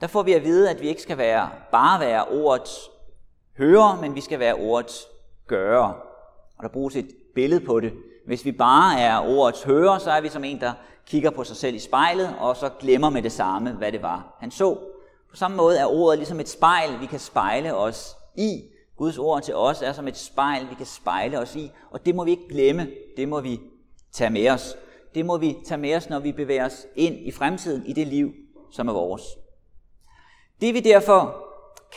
der 0.00 0.06
får 0.06 0.22
vi 0.22 0.32
at 0.32 0.44
vide, 0.44 0.70
at 0.70 0.80
vi 0.80 0.88
ikke 0.88 1.02
skal 1.02 1.18
være 1.18 1.50
bare 1.72 2.00
være 2.00 2.24
ordets 2.24 2.90
hører, 3.58 4.00
men 4.00 4.14
vi 4.14 4.20
skal 4.20 4.38
være 4.38 4.54
ordets 4.54 5.06
gøre. 5.46 5.94
Og 6.58 6.62
der 6.62 6.68
bruges 6.68 6.96
et 6.96 7.10
billede 7.34 7.64
på 7.66 7.80
det. 7.80 7.92
Hvis 8.26 8.44
vi 8.44 8.52
bare 8.52 9.00
er 9.00 9.18
ordets 9.18 9.62
hører, 9.62 9.98
så 9.98 10.10
er 10.10 10.20
vi 10.20 10.28
som 10.28 10.44
en, 10.44 10.60
der 10.60 10.72
kigger 11.06 11.30
på 11.30 11.44
sig 11.44 11.56
selv 11.56 11.74
i 11.74 11.78
spejlet, 11.78 12.34
og 12.40 12.56
så 12.56 12.70
glemmer 12.80 13.10
med 13.10 13.22
det 13.22 13.32
samme, 13.32 13.72
hvad 13.72 13.92
det 13.92 14.02
var, 14.02 14.36
han 14.40 14.50
så. 14.50 14.78
På 15.32 15.36
samme 15.36 15.56
måde 15.56 15.78
er 15.78 15.86
ordet 15.86 16.18
ligesom 16.18 16.40
et 16.40 16.48
spejl, 16.48 17.00
vi 17.00 17.06
kan 17.06 17.18
spejle 17.18 17.74
os 17.74 18.16
i. 18.36 18.62
Guds 18.96 19.18
ord 19.18 19.42
til 19.42 19.54
os 19.54 19.82
er 19.82 19.92
som 19.92 20.08
et 20.08 20.16
spejl, 20.16 20.70
vi 20.70 20.74
kan 20.74 20.86
spejle 20.86 21.38
os 21.38 21.56
i, 21.56 21.70
og 21.90 22.06
det 22.06 22.14
må 22.14 22.24
vi 22.24 22.30
ikke 22.30 22.48
glemme, 22.48 22.90
det 23.16 23.28
må 23.28 23.40
vi 23.40 23.60
tage 24.12 24.30
med 24.30 24.48
os. 24.50 24.76
Det 25.14 25.26
må 25.26 25.36
vi 25.38 25.56
tage 25.64 25.78
med 25.78 25.96
os, 25.96 26.08
når 26.08 26.18
vi 26.18 26.32
bevæger 26.32 26.66
os 26.66 26.86
ind 26.96 27.14
i 27.14 27.30
fremtiden, 27.30 27.86
i 27.86 27.92
det 27.92 28.06
liv, 28.06 28.32
som 28.72 28.88
er 28.88 28.92
vores. 28.92 29.22
Det 30.60 30.74
vi 30.74 30.80
derfor 30.80 31.46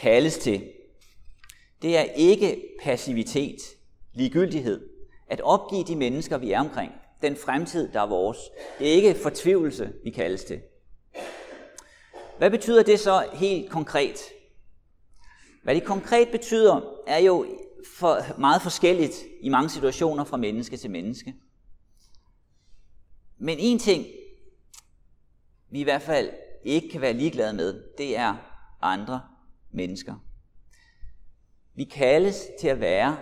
kaldes 0.02 0.38
til, 0.38 0.64
det 1.82 1.98
er 1.98 2.04
ikke 2.04 2.62
passivitet, 2.84 3.58
ligegyldighed, 4.14 4.90
at 5.28 5.42
opgive 5.42 5.84
de 5.84 5.96
mennesker, 5.96 6.38
vi 6.38 6.52
er 6.52 6.60
omkring, 6.60 6.92
den 7.22 7.36
fremtid, 7.36 7.90
der 7.94 8.02
er 8.02 8.08
vores. 8.08 8.38
Det 8.80 8.90
er 8.90 8.94
ikke 8.94 9.16
fortvivlelse, 9.16 9.94
vi 10.04 10.10
kaldes 10.10 10.44
til. 10.44 10.62
Hvad 12.38 12.52
betyder 12.52 12.84
det 12.84 13.00
så 13.00 13.30
helt 13.34 13.72
konkret? 13.72 14.20
Hvad 15.64 15.76
det 15.76 15.84
konkret 15.84 16.28
betyder, 16.32 16.82
er 17.08 17.18
jo 17.18 17.46
for 17.98 18.40
meget 18.40 18.62
forskelligt 18.62 19.24
i 19.42 19.50
mange 19.50 19.70
situationer 19.70 20.24
fra 20.24 20.38
menneske 20.38 20.78
til 20.78 20.92
menneske. 20.92 21.36
Men 23.38 23.58
en 23.60 23.80
ting, 23.80 24.06
vi 25.72 25.80
i 25.80 25.84
hvert 25.84 26.02
fald 26.02 26.34
ikke 26.64 26.90
kan 26.90 27.02
være 27.02 27.14
ligeglade 27.14 27.54
med, 27.54 27.84
det 27.98 28.18
er 28.18 28.36
andre 28.82 29.22
mennesker. 29.72 30.16
Vi 31.76 31.84
kaldes 31.84 32.48
til 32.60 32.68
at 32.68 32.80
være 32.80 33.18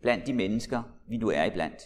blandt 0.00 0.26
de 0.26 0.32
mennesker, 0.32 0.82
vi 1.08 1.16
nu 1.16 1.30
er 1.30 1.44
iblandt. 1.44 1.82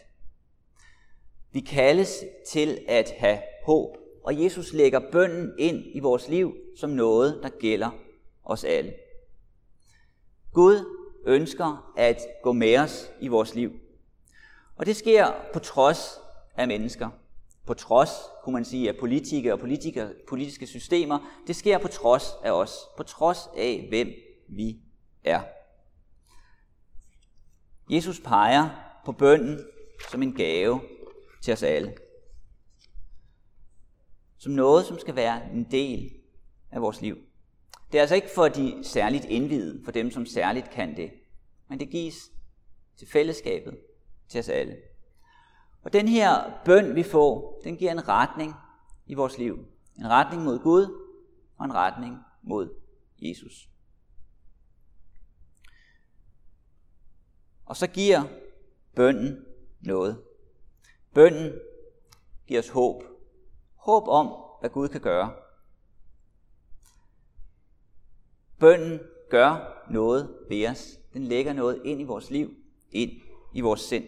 Vi 1.52 1.60
kaldes 1.60 2.24
til 2.50 2.84
at 2.88 3.14
have 3.18 3.38
håb, 3.64 3.96
og 4.28 4.42
Jesus 4.42 4.72
lægger 4.72 5.00
bønden 5.12 5.54
ind 5.58 5.84
i 5.94 6.00
vores 6.00 6.28
liv 6.28 6.56
som 6.76 6.90
noget, 6.90 7.40
der 7.42 7.48
gælder 7.48 7.90
os 8.44 8.64
alle. 8.64 8.94
Gud 10.52 10.84
ønsker 11.26 11.92
at 11.96 12.18
gå 12.42 12.52
med 12.52 12.78
os 12.78 13.10
i 13.20 13.28
vores 13.28 13.54
liv. 13.54 13.72
Og 14.76 14.86
det 14.86 14.96
sker 14.96 15.32
på 15.52 15.58
trods 15.58 16.20
af 16.56 16.68
mennesker. 16.68 17.10
På 17.66 17.74
trods, 17.74 18.10
kunne 18.44 18.52
man 18.52 18.64
sige, 18.64 18.88
af 18.88 18.96
politikere 19.00 19.52
og 19.52 19.60
politikere, 19.60 20.12
politiske 20.28 20.66
systemer. 20.66 21.42
Det 21.46 21.56
sker 21.56 21.78
på 21.78 21.88
trods 21.88 22.24
af 22.44 22.50
os. 22.50 22.72
På 22.96 23.02
trods 23.02 23.38
af, 23.56 23.86
hvem 23.88 24.08
vi 24.48 24.78
er. 25.24 25.40
Jesus 27.90 28.20
peger 28.20 28.70
på 29.04 29.12
bønden 29.12 29.60
som 30.10 30.22
en 30.22 30.34
gave 30.34 30.80
til 31.42 31.52
os 31.52 31.62
alle. 31.62 31.94
Som 34.38 34.52
noget, 34.52 34.86
som 34.86 34.98
skal 34.98 35.16
være 35.16 35.52
en 35.52 35.64
del 35.70 36.10
af 36.70 36.82
vores 36.82 37.00
liv. 37.00 37.18
Det 37.92 37.98
er 37.98 38.02
altså 38.02 38.14
ikke 38.14 38.30
for 38.34 38.48
de 38.48 38.84
særligt 38.84 39.24
indvidede, 39.24 39.84
for 39.84 39.92
dem, 39.92 40.10
som 40.10 40.26
særligt 40.26 40.70
kan 40.70 40.96
det. 40.96 41.10
Men 41.68 41.80
det 41.80 41.90
gives 41.90 42.32
til 42.96 43.08
fællesskabet, 43.08 43.78
til 44.28 44.38
os 44.38 44.48
alle. 44.48 44.76
Og 45.82 45.92
den 45.92 46.08
her 46.08 46.60
bøn, 46.64 46.94
vi 46.94 47.02
får, 47.02 47.60
den 47.64 47.76
giver 47.76 47.92
en 47.92 48.08
retning 48.08 48.54
i 49.06 49.14
vores 49.14 49.38
liv. 49.38 49.58
En 49.98 50.10
retning 50.10 50.42
mod 50.42 50.58
Gud 50.58 51.04
og 51.56 51.64
en 51.64 51.74
retning 51.74 52.18
mod 52.42 52.74
Jesus. 53.18 53.68
Og 57.64 57.76
så 57.76 57.86
giver 57.86 58.22
bønnen 58.94 59.44
noget. 59.80 60.22
Bønnen 61.14 61.52
giver 62.46 62.60
os 62.60 62.68
håb. 62.68 63.02
Håb 63.88 64.08
om, 64.08 64.34
hvad 64.60 64.70
Gud 64.70 64.88
kan 64.88 65.00
gøre. 65.00 65.32
Bønden 68.58 69.00
gør 69.30 69.82
noget 69.90 70.34
ved 70.48 70.68
os. 70.68 70.98
Den 71.12 71.24
lægger 71.24 71.52
noget 71.52 71.80
ind 71.84 72.00
i 72.00 72.04
vores 72.04 72.30
liv, 72.30 72.54
ind 72.90 73.10
i 73.54 73.60
vores 73.60 73.80
sind. 73.80 74.04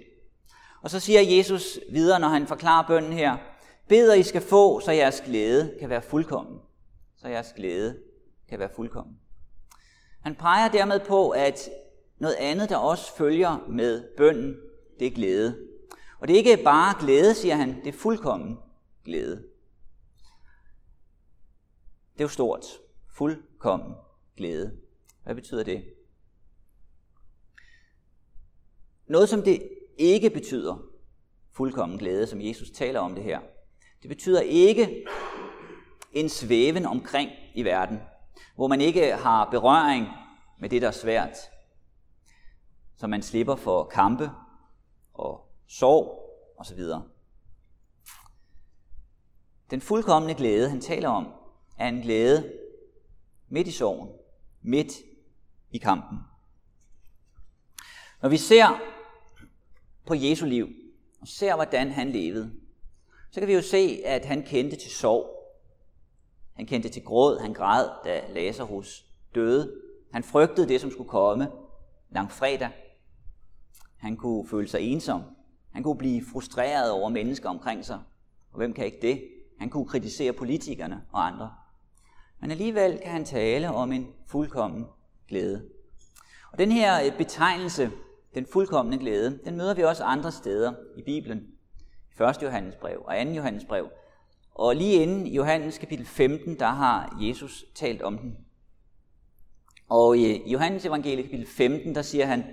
Og 0.82 0.90
så 0.90 1.00
siger 1.00 1.20
Jesus 1.20 1.78
videre, 1.90 2.20
når 2.20 2.28
han 2.28 2.46
forklarer 2.46 2.86
bønnen 2.86 3.12
her, 3.12 3.36
beder 3.88 4.14
I 4.14 4.22
skal 4.22 4.40
få, 4.40 4.80
så 4.80 4.92
jeres 4.92 5.20
glæde 5.20 5.76
kan 5.80 5.88
være 5.88 6.02
fuldkommen. 6.02 6.60
Så 7.16 7.28
jeres 7.28 7.52
glæde 7.56 7.98
kan 8.48 8.58
være 8.58 8.70
fuldkommen. 8.76 9.16
Han 10.22 10.34
peger 10.34 10.68
dermed 10.68 11.00
på, 11.00 11.30
at 11.30 11.70
noget 12.18 12.34
andet, 12.34 12.68
der 12.68 12.76
også 12.76 13.16
følger 13.16 13.66
med 13.68 14.16
bønnen, 14.16 14.56
det 14.98 15.06
er 15.06 15.10
glæde. 15.10 15.56
Og 16.20 16.28
det 16.28 16.34
er 16.34 16.38
ikke 16.38 16.64
bare 16.64 16.94
glæde, 17.00 17.34
siger 17.34 17.54
han, 17.54 17.80
det 17.84 17.94
er 17.94 17.98
fuldkommen 17.98 18.58
glæde. 19.04 19.49
Det 22.20 22.24
er 22.24 22.28
jo 22.28 22.32
stort. 22.32 22.64
Fuldkommen 23.08 23.94
glæde. 24.36 24.76
Hvad 25.24 25.34
betyder 25.34 25.62
det? 25.62 25.84
Noget, 29.06 29.28
som 29.28 29.42
det 29.42 29.68
ikke 29.98 30.30
betyder 30.30 30.76
fuldkommen 31.52 31.98
glæde, 31.98 32.26
som 32.26 32.40
Jesus 32.40 32.70
taler 32.70 33.00
om 33.00 33.14
det 33.14 33.24
her. 33.24 33.40
Det 34.02 34.08
betyder 34.08 34.40
ikke 34.40 35.06
en 36.12 36.28
svæven 36.28 36.86
omkring 36.86 37.30
i 37.54 37.64
verden, 37.64 38.00
hvor 38.54 38.68
man 38.68 38.80
ikke 38.80 39.16
har 39.16 39.50
berøring 39.50 40.06
med 40.58 40.68
det, 40.68 40.82
der 40.82 40.88
er 40.88 40.92
svært, 40.92 41.36
så 42.96 43.06
man 43.06 43.22
slipper 43.22 43.56
for 43.56 43.84
kampe 43.84 44.30
og 45.14 45.48
sorg 45.68 46.36
osv. 46.58 46.80
Den 49.70 49.80
fuldkommende 49.80 50.34
glæde, 50.34 50.70
han 50.70 50.80
taler 50.80 51.08
om, 51.08 51.39
er 51.80 51.88
en 51.88 52.00
glæde 52.00 52.52
midt 53.48 53.68
i 53.68 53.70
sorgen, 53.70 54.08
midt 54.62 54.92
i 55.70 55.78
kampen. 55.78 56.18
Når 58.22 58.28
vi 58.28 58.36
ser 58.36 58.80
på 60.06 60.14
Jesu 60.14 60.46
liv, 60.46 60.68
og 61.20 61.28
ser, 61.28 61.54
hvordan 61.54 61.90
han 61.90 62.10
levede, 62.10 62.52
så 63.30 63.40
kan 63.40 63.48
vi 63.48 63.54
jo 63.54 63.62
se, 63.62 64.02
at 64.04 64.24
han 64.24 64.42
kendte 64.42 64.76
til 64.76 64.90
sorg. 64.90 65.36
Han 66.54 66.66
kendte 66.66 66.88
til 66.88 67.04
gråd, 67.04 67.40
han 67.40 67.52
græd, 67.52 67.88
da 68.04 68.22
Lazarus 68.32 69.06
døde. 69.34 69.80
Han 70.12 70.24
frygtede 70.24 70.68
det, 70.68 70.80
som 70.80 70.90
skulle 70.90 71.08
komme 71.10 71.50
langfredag. 72.10 72.70
Han 73.96 74.16
kunne 74.16 74.48
føle 74.48 74.68
sig 74.68 74.80
ensom. 74.80 75.22
Han 75.72 75.82
kunne 75.82 75.98
blive 75.98 76.24
frustreret 76.32 76.90
over 76.90 77.08
mennesker 77.08 77.48
omkring 77.48 77.84
sig. 77.84 78.00
Og 78.52 78.56
hvem 78.56 78.72
kan 78.72 78.84
ikke 78.84 78.98
det? 79.02 79.28
Han 79.58 79.70
kunne 79.70 79.86
kritisere 79.86 80.32
politikerne 80.32 81.04
og 81.12 81.26
andre. 81.26 81.54
Men 82.40 82.50
alligevel 82.50 82.98
kan 83.02 83.12
han 83.12 83.24
tale 83.24 83.70
om 83.70 83.92
en 83.92 84.08
fuldkommen 84.28 84.86
glæde. 85.28 85.64
Og 86.52 86.58
den 86.58 86.72
her 86.72 87.04
øh, 87.04 87.16
betegnelse, 87.18 87.90
den 88.34 88.46
fuldkommende 88.52 88.98
glæde, 88.98 89.38
den 89.44 89.56
møder 89.56 89.74
vi 89.74 89.82
også 89.82 90.04
andre 90.04 90.32
steder 90.32 90.72
i 90.96 91.02
Bibelen. 91.02 91.46
I 92.20 92.22
1. 92.22 92.42
Johannes 92.42 92.74
brev 92.74 93.02
og 93.04 93.14
2. 93.26 93.30
Johannes 93.30 93.64
brev. 93.64 93.88
Og 94.54 94.76
lige 94.76 95.02
inden 95.02 95.26
i 95.26 95.36
Johannes 95.36 95.78
kapitel 95.78 96.06
15, 96.06 96.58
der 96.58 96.66
har 96.66 97.18
Jesus 97.20 97.64
talt 97.74 98.02
om 98.02 98.18
den. 98.18 98.36
Og 99.88 100.18
i 100.18 100.34
øh, 100.34 100.52
Johannes 100.52 100.84
evangelie 100.84 101.22
kapitel 101.24 101.46
15, 101.46 101.94
der 101.94 102.02
siger 102.02 102.26
han, 102.26 102.44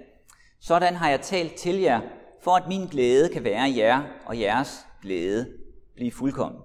Sådan 0.60 0.96
har 0.96 1.10
jeg 1.10 1.22
talt 1.22 1.54
til 1.56 1.76
jer, 1.76 2.02
for 2.42 2.56
at 2.56 2.68
min 2.68 2.88
glæde 2.88 3.30
kan 3.30 3.44
være 3.44 3.70
i 3.70 3.80
jer, 3.80 4.04
og 4.26 4.40
jeres 4.40 4.86
glæde 5.02 5.58
blive 5.96 6.12
fuldkommen. 6.12 6.62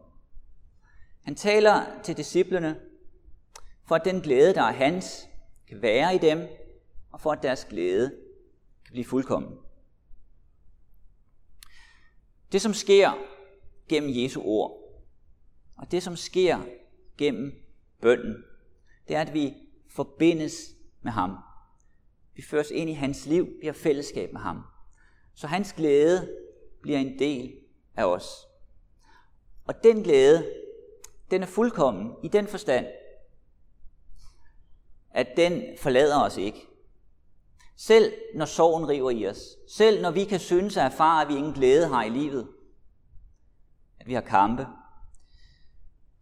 Han 1.24 1.34
taler 1.34 1.82
til 2.02 2.16
disciplene, 2.16 2.76
for 3.92 3.96
at 3.96 4.04
den 4.04 4.20
glæde, 4.20 4.54
der 4.54 4.62
er 4.62 4.72
hans, 4.72 5.28
kan 5.68 5.82
være 5.82 6.14
i 6.14 6.18
dem, 6.18 6.48
og 7.10 7.20
for 7.20 7.32
at 7.32 7.42
deres 7.42 7.64
glæde 7.64 8.08
kan 8.84 8.92
blive 8.92 9.04
fuldkommen. 9.04 9.58
Det, 12.52 12.62
som 12.62 12.74
sker 12.74 13.12
gennem 13.88 14.10
Jesu 14.14 14.42
ord, 14.44 14.78
og 15.76 15.90
det, 15.90 16.02
som 16.02 16.16
sker 16.16 16.58
gennem 17.18 17.52
bønden, 18.00 18.44
det 19.08 19.16
er, 19.16 19.20
at 19.20 19.34
vi 19.34 19.54
forbindes 19.90 20.54
med 21.02 21.12
ham. 21.12 21.36
Vi 22.34 22.42
føres 22.42 22.70
ind 22.70 22.90
i 22.90 22.94
hans 22.94 23.26
liv, 23.26 23.48
vi 23.60 23.66
har 23.66 23.74
fællesskab 23.74 24.32
med 24.32 24.40
ham. 24.40 24.62
Så 25.34 25.46
hans 25.46 25.72
glæde 25.72 26.36
bliver 26.82 26.98
en 26.98 27.18
del 27.18 27.56
af 27.96 28.04
os. 28.04 28.46
Og 29.64 29.84
den 29.84 30.02
glæde, 30.02 30.54
den 31.30 31.42
er 31.42 31.46
fuldkommen 31.46 32.12
i 32.22 32.28
den 32.28 32.46
forstand, 32.46 32.86
at 35.14 35.26
den 35.36 35.62
forlader 35.78 36.24
os 36.24 36.36
ikke. 36.36 36.66
Selv 37.76 38.12
når 38.34 38.44
sorgen 38.44 38.88
river 38.88 39.10
i 39.10 39.26
os, 39.26 39.56
selv 39.68 40.02
når 40.02 40.10
vi 40.10 40.24
kan 40.24 40.40
synes 40.40 40.76
at 40.76 40.84
erfare, 40.84 41.22
at 41.22 41.28
vi 41.28 41.36
ingen 41.36 41.52
glæde 41.52 41.88
har 41.88 42.04
i 42.04 42.08
livet, 42.08 42.48
at 44.00 44.06
vi 44.06 44.14
har 44.14 44.20
kampe, 44.20 44.66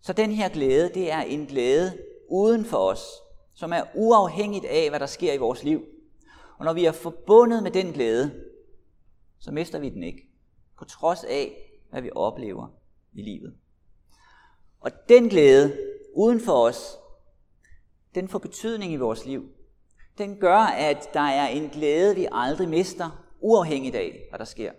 så 0.02 0.12
den 0.12 0.32
her 0.32 0.48
glæde, 0.48 0.90
det 0.94 1.12
er 1.12 1.20
en 1.20 1.46
glæde 1.46 1.98
uden 2.28 2.64
for 2.64 2.76
os, 2.76 3.02
som 3.54 3.72
er 3.72 3.82
uafhængigt 3.94 4.64
af, 4.64 4.88
hvad 4.88 5.00
der 5.00 5.06
sker 5.06 5.32
i 5.32 5.38
vores 5.38 5.64
liv. 5.64 5.84
Og 6.58 6.64
når 6.64 6.72
vi 6.72 6.84
er 6.84 6.92
forbundet 6.92 7.62
med 7.62 7.70
den 7.70 7.92
glæde, 7.92 8.44
så 9.38 9.50
mister 9.50 9.78
vi 9.78 9.88
den 9.88 10.02
ikke, 10.02 10.28
på 10.78 10.84
trods 10.84 11.24
af, 11.24 11.70
hvad 11.90 12.02
vi 12.02 12.10
oplever 12.14 12.68
i 13.12 13.22
livet. 13.22 13.54
Og 14.80 14.90
den 15.08 15.28
glæde 15.28 15.78
uden 16.14 16.40
for 16.40 16.52
os, 16.52 16.96
den 18.14 18.28
får 18.28 18.38
betydning 18.38 18.92
i 18.92 18.96
vores 18.96 19.26
liv. 19.26 19.48
Den 20.18 20.40
gør, 20.40 20.58
at 20.58 21.08
der 21.14 21.20
er 21.20 21.48
en 21.48 21.68
glæde, 21.68 22.14
vi 22.14 22.28
aldrig 22.32 22.68
mister, 22.68 23.24
uafhængigt 23.40 23.96
af, 23.96 24.26
hvad 24.28 24.38
der 24.38 24.44
sker. 24.44 24.72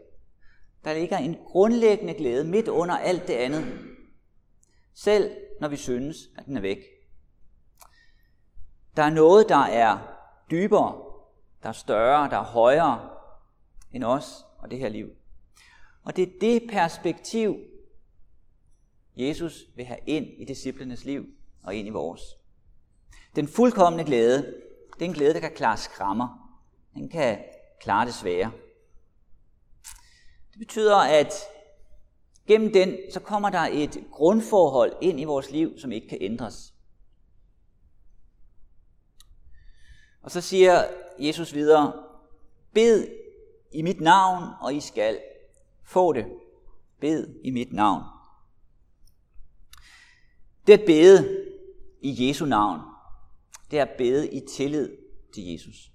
Der 0.84 0.94
ligger 0.94 1.18
en 1.18 1.38
grundlæggende 1.46 2.14
glæde 2.14 2.44
midt 2.44 2.68
under 2.68 2.98
alt 2.98 3.28
det 3.28 3.34
andet, 3.34 3.80
selv 4.94 5.38
når 5.60 5.68
vi 5.68 5.76
synes, 5.76 6.18
at 6.38 6.46
den 6.46 6.58
er 6.58 6.62
væk. 6.62 6.78
Der 8.96 9.04
er 9.04 9.10
noget, 9.10 9.50
der 9.50 9.64
er 9.66 9.98
dybere, 10.52 11.02
der 11.64 11.70
er 11.70 11.74
større, 11.74 12.30
der 12.30 12.38
er 12.38 12.44
højere 12.44 13.10
end 13.92 14.04
os 14.04 14.46
og 14.58 14.72
det 14.72 14.80
her 14.80 14.90
liv. 14.90 15.10
Og 16.04 16.16
det 16.16 16.24
er 16.24 16.32
det 16.42 16.70
perspektiv, 16.70 17.58
Jesus 19.16 19.66
vil 19.76 19.86
have 19.86 20.00
ind 20.08 20.26
i 20.38 20.46
disciplenes 20.46 21.06
liv 21.06 21.26
og 21.64 21.76
ind 21.76 21.88
i 21.88 21.92
vores. 21.92 22.22
Den 23.36 23.48
fuldkommende 23.48 24.06
glæde, 24.06 24.38
det 24.94 25.02
er 25.02 25.06
en 25.06 25.14
glæde, 25.14 25.34
der 25.34 25.40
kan 25.40 25.56
klare 25.56 25.78
skrammer. 25.78 26.58
Den 26.94 27.10
kan 27.10 27.44
klare 27.82 28.06
det 28.06 28.14
svære. 28.14 28.52
Det 30.52 30.60
betyder, 30.60 30.98
at 30.98 31.34
gennem 32.48 32.74
den, 32.74 32.98
så 33.14 33.20
kommer 33.20 33.50
der 33.50 33.68
et 33.72 34.04
grundforhold 34.12 34.94
ind 35.02 35.20
i 35.20 35.24
vores 35.24 35.52
liv, 35.52 35.80
som 35.80 35.92
ikke 35.92 36.08
kan 36.08 36.18
ændres. 36.22 36.74
Og 40.22 40.32
så 40.32 40.42
siger 40.42 40.84
Jesus 41.20 41.54
videre, 41.54 41.94
bed 42.74 43.08
i 43.72 43.82
mit 43.82 44.02
navn, 44.02 44.44
og 44.62 44.76
I 44.76 44.80
skal 44.80 45.20
få 45.84 46.14
det. 46.14 46.26
Bed 47.00 47.36
i 47.44 47.52
mit 47.52 47.74
navn. 47.74 48.04
Det 50.68 50.74
at 50.74 50.86
bede 50.86 51.46
i 52.02 52.28
Jesu 52.28 52.46
navn, 52.46 52.91
det 53.72 53.80
er 53.80 53.84
at 53.84 53.98
bede 53.98 54.30
i 54.32 54.40
tillid 54.40 54.98
til 55.34 55.52
Jesus. 55.52 55.92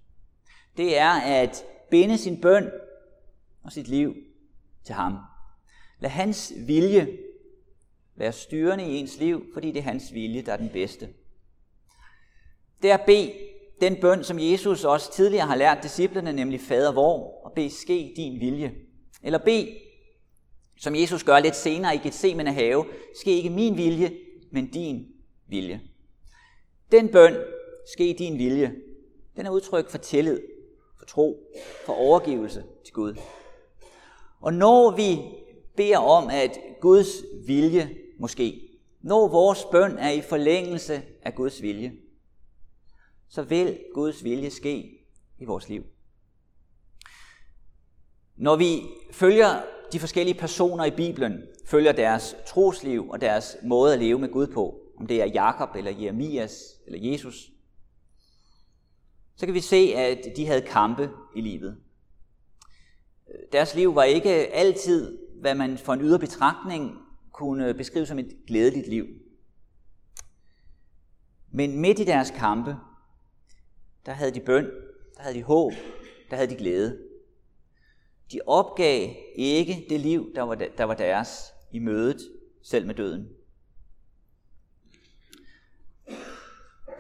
Det 0.76 0.98
er 0.98 1.10
at 1.20 1.64
binde 1.90 2.18
sin 2.18 2.40
bøn 2.40 2.70
og 3.64 3.72
sit 3.72 3.88
liv 3.88 4.14
til 4.84 4.94
ham. 4.94 5.18
Lad 6.00 6.10
hans 6.10 6.52
vilje 6.66 7.18
være 8.16 8.32
styrende 8.32 8.84
i 8.84 8.96
ens 8.96 9.18
liv, 9.18 9.44
fordi 9.52 9.72
det 9.72 9.78
er 9.78 9.82
hans 9.82 10.14
vilje, 10.14 10.42
der 10.42 10.52
er 10.52 10.56
den 10.56 10.68
bedste. 10.68 11.08
Det 12.82 12.90
er 12.90 12.94
at 12.94 13.06
bede 13.06 13.32
den 13.80 13.96
bøn, 14.00 14.24
som 14.24 14.38
Jesus 14.40 14.84
også 14.84 15.12
tidligere 15.12 15.46
har 15.46 15.56
lært 15.56 15.82
disciplene, 15.82 16.32
nemlig 16.32 16.60
Fader 16.60 16.92
vor, 16.92 17.44
og 17.44 17.52
bed 17.52 17.70
ske 17.70 18.12
din 18.16 18.40
vilje. 18.40 18.74
Eller 19.22 19.38
bed, 19.38 19.66
som 20.76 20.94
Jesus 20.94 21.24
gør 21.24 21.40
lidt 21.40 21.56
senere 21.56 21.94
i 21.94 21.98
Gethsemane 21.98 22.52
have, 22.52 22.86
ske 23.20 23.30
ikke 23.30 23.50
min 23.50 23.76
vilje, 23.76 24.12
men 24.50 24.70
din 24.70 25.06
vilje. 25.48 25.80
Den 26.92 27.08
bøn, 27.08 27.36
ske 27.92 28.16
din 28.18 28.38
vilje, 28.38 28.74
den 29.36 29.46
er 29.46 29.50
udtryk 29.50 29.90
for 29.90 29.98
tillid, 29.98 30.40
for 30.98 31.06
tro, 31.06 31.52
for 31.86 31.92
overgivelse 31.92 32.64
til 32.84 32.94
Gud. 32.94 33.14
Og 34.40 34.54
når 34.54 34.96
vi 34.96 35.18
beder 35.76 35.98
om, 35.98 36.28
at 36.32 36.58
Guds 36.80 37.08
vilje 37.46 37.96
måske, 38.18 38.62
når 39.00 39.28
vores 39.28 39.64
bøn 39.72 39.98
er 39.98 40.10
i 40.10 40.20
forlængelse 40.20 41.02
af 41.22 41.34
Guds 41.34 41.62
vilje, 41.62 41.92
så 43.28 43.42
vil 43.42 43.78
Guds 43.94 44.24
vilje 44.24 44.50
ske 44.50 45.06
i 45.38 45.44
vores 45.44 45.68
liv. 45.68 45.84
Når 48.36 48.56
vi 48.56 48.82
følger 49.12 49.62
de 49.92 50.00
forskellige 50.00 50.38
personer 50.38 50.84
i 50.84 50.90
Bibelen, 50.90 51.42
følger 51.66 51.92
deres 51.92 52.36
trosliv 52.46 53.10
og 53.10 53.20
deres 53.20 53.56
måde 53.64 53.92
at 53.92 53.98
leve 53.98 54.18
med 54.18 54.28
Gud 54.28 54.46
på, 54.46 54.80
om 54.98 55.06
det 55.06 55.22
er 55.22 55.26
Jakob 55.26 55.76
eller 55.76 55.90
Jeremias 55.90 56.80
eller 56.86 57.10
Jesus, 57.10 57.50
så 59.36 59.46
kan 59.46 59.54
vi 59.54 59.60
se, 59.60 59.92
at 59.96 60.18
de 60.36 60.46
havde 60.46 60.60
kampe 60.60 61.10
i 61.34 61.40
livet. 61.40 61.76
Øh, 63.28 63.40
deres 63.52 63.74
liv 63.74 63.94
var 63.94 64.02
ikke 64.02 64.30
altid, 64.30 65.18
hvad 65.40 65.54
man 65.54 65.78
for 65.78 65.92
en 65.92 66.00
ydre 66.00 66.18
betragtning 66.18 66.98
kunne 67.32 67.74
beskrive 67.74 68.06
som 68.06 68.18
et 68.18 68.36
glædeligt 68.46 68.88
liv. 68.88 69.06
Men 71.52 71.80
midt 71.80 71.98
i 71.98 72.04
deres 72.04 72.30
kampe, 72.30 72.76
der 74.06 74.12
havde 74.12 74.34
de 74.34 74.40
bøn, 74.40 74.64
der 75.16 75.22
havde 75.22 75.34
de 75.34 75.42
håb, 75.42 75.72
der 76.30 76.36
havde 76.36 76.50
de 76.50 76.56
glæde. 76.56 76.98
De 78.32 78.40
opgav 78.46 79.14
ikke 79.34 79.86
det 79.90 80.00
liv, 80.00 80.34
der 80.34 80.42
var, 80.42 80.54
der 80.54 80.84
var 80.84 80.94
deres 80.94 81.52
i 81.72 81.78
mødet, 81.78 82.20
selv 82.62 82.86
med 82.86 82.94
døden. 82.94 83.28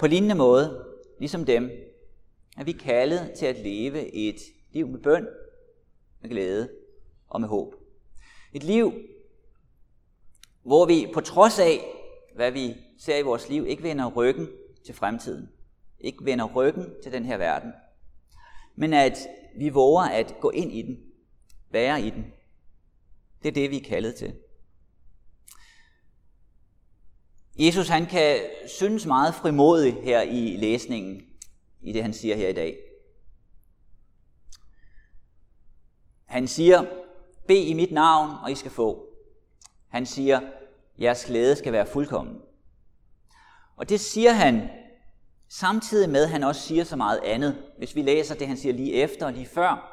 På 0.00 0.06
lignende 0.06 0.34
måde, 0.34 0.84
ligesom 1.18 1.44
dem, 1.44 1.70
er 2.56 2.64
vi 2.64 2.72
kaldet 2.72 3.32
til 3.38 3.46
at 3.46 3.58
leve 3.58 4.14
et 4.14 4.40
liv 4.72 4.88
med 4.88 5.00
bøn, 5.00 5.28
med 6.20 6.30
glæde 6.30 6.70
og 7.28 7.40
med 7.40 7.48
håb. 7.48 7.74
Et 8.52 8.62
liv, 8.64 8.92
hvor 10.62 10.86
vi 10.86 11.10
på 11.14 11.20
trods 11.20 11.58
af, 11.58 11.80
hvad 12.34 12.50
vi 12.50 12.74
ser 12.98 13.16
i 13.16 13.22
vores 13.22 13.48
liv, 13.48 13.66
ikke 13.66 13.82
vender 13.82 14.10
ryggen 14.10 14.48
til 14.86 14.94
fremtiden. 14.94 15.48
Ikke 16.00 16.24
vender 16.24 16.44
ryggen 16.54 16.94
til 17.02 17.12
den 17.12 17.24
her 17.24 17.36
verden. 17.36 17.72
Men 18.76 18.92
at 18.92 19.18
vi 19.58 19.68
våger 19.68 20.02
at 20.02 20.34
gå 20.40 20.50
ind 20.50 20.72
i 20.72 20.82
den, 20.82 20.98
være 21.70 22.02
i 22.02 22.10
den. 22.10 22.26
Det 23.42 23.48
er 23.48 23.52
det, 23.52 23.70
vi 23.70 23.76
er 23.76 23.84
kaldet 23.84 24.14
til. 24.14 24.34
Jesus 27.58 27.88
han 27.88 28.06
kan 28.06 28.40
synes 28.66 29.06
meget 29.06 29.34
frimodig 29.34 29.94
her 30.02 30.22
i 30.22 30.56
læsningen, 30.56 31.22
i 31.86 31.92
det 31.92 32.02
han 32.02 32.12
siger 32.12 32.36
her 32.36 32.48
i 32.48 32.52
dag. 32.52 32.76
Han 36.24 36.48
siger, 36.48 36.84
bed 37.48 37.56
i 37.56 37.74
mit 37.74 37.92
navn, 37.92 38.30
og 38.42 38.52
I 38.52 38.54
skal 38.54 38.70
få. 38.70 39.06
Han 39.88 40.06
siger, 40.06 40.40
jeres 41.00 41.24
glæde 41.24 41.56
skal 41.56 41.72
være 41.72 41.86
fuldkommen. 41.86 42.36
Og 43.76 43.88
det 43.88 44.00
siger 44.00 44.32
han, 44.32 44.68
samtidig 45.48 46.10
med, 46.10 46.22
at 46.22 46.30
han 46.30 46.42
også 46.42 46.60
siger 46.60 46.84
så 46.84 46.96
meget 46.96 47.20
andet. 47.24 47.56
Hvis 47.78 47.96
vi 47.96 48.02
læser 48.02 48.34
det, 48.34 48.48
han 48.48 48.56
siger 48.56 48.72
lige 48.72 48.92
efter 48.92 49.26
og 49.26 49.32
lige 49.32 49.46
før, 49.46 49.92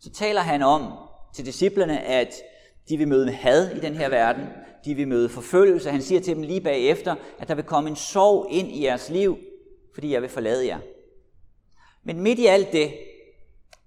så 0.00 0.10
taler 0.10 0.40
han 0.40 0.62
om 0.62 0.92
til 1.34 1.46
disciplerne, 1.46 2.00
at 2.00 2.34
de 2.88 2.96
vil 2.96 3.08
møde 3.08 3.24
med 3.24 3.34
had 3.34 3.76
i 3.76 3.80
den 3.80 3.94
her 3.94 4.08
verden. 4.08 4.46
De 4.84 4.94
vil 4.94 5.08
møde 5.08 5.28
forfølgelse. 5.28 5.90
Han 5.90 6.02
siger 6.02 6.20
til 6.20 6.34
dem 6.34 6.42
lige 6.42 6.60
bagefter, 6.60 7.14
at 7.38 7.48
der 7.48 7.54
vil 7.54 7.64
komme 7.64 7.90
en 7.90 7.96
sorg 7.96 8.46
ind 8.50 8.68
i 8.68 8.84
jeres 8.84 9.10
liv, 9.10 9.38
fordi 9.94 10.12
jeg 10.12 10.22
vil 10.22 10.30
forlade 10.30 10.66
jer. 10.66 10.78
Men 12.02 12.20
midt 12.20 12.38
i 12.38 12.46
alt 12.46 12.72
det, 12.72 12.94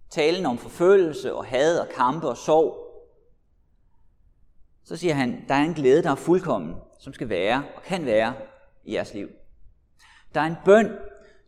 talen 0.10 0.45
om 0.45 0.58
forfølgelse 0.58 1.34
og 1.34 1.45
had 1.45 1.80
og 1.80 1.88
kampe 1.89 2.28
og 2.28 2.38
sorg, 2.38 2.86
så 4.84 4.97
siger 4.97 5.13
han, 5.13 5.45
der 5.47 5.54
er 5.54 5.63
en 5.63 5.73
glæde, 5.73 6.04
der 6.04 6.12
er 6.12 6.15
fuldkommen, 6.15 6.75
som 6.99 7.13
skal 7.13 7.30
være 7.30 7.63
og 7.75 7.82
kan 7.84 8.06
være 8.06 8.34
i 8.84 8.93
jeres 8.93 9.13
liv. 9.13 9.30
Der 10.34 10.41
er 10.41 10.45
en 10.45 10.56
bøn, 10.65 10.91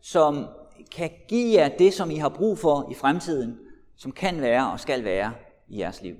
som 0.00 0.46
kan 0.92 1.10
give 1.28 1.60
jer 1.60 1.76
det, 1.76 1.94
som 1.94 2.10
I 2.10 2.16
har 2.16 2.28
brug 2.28 2.58
for 2.58 2.88
i 2.90 2.94
fremtiden, 2.94 3.58
som 3.96 4.12
kan 4.12 4.40
være 4.40 4.72
og 4.72 4.80
skal 4.80 5.04
være 5.04 5.32
i 5.68 5.78
jeres 5.78 6.02
liv. 6.02 6.16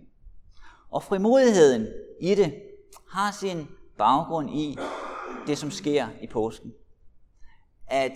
Og 0.90 1.02
frimodigheden 1.02 1.86
i 2.20 2.34
det 2.34 2.62
har 3.10 3.32
sin 3.32 3.68
baggrund 3.98 4.50
i 4.50 4.78
det, 5.46 5.58
som 5.58 5.70
sker 5.70 6.08
i 6.22 6.26
påsken. 6.26 6.72
At 7.86 8.12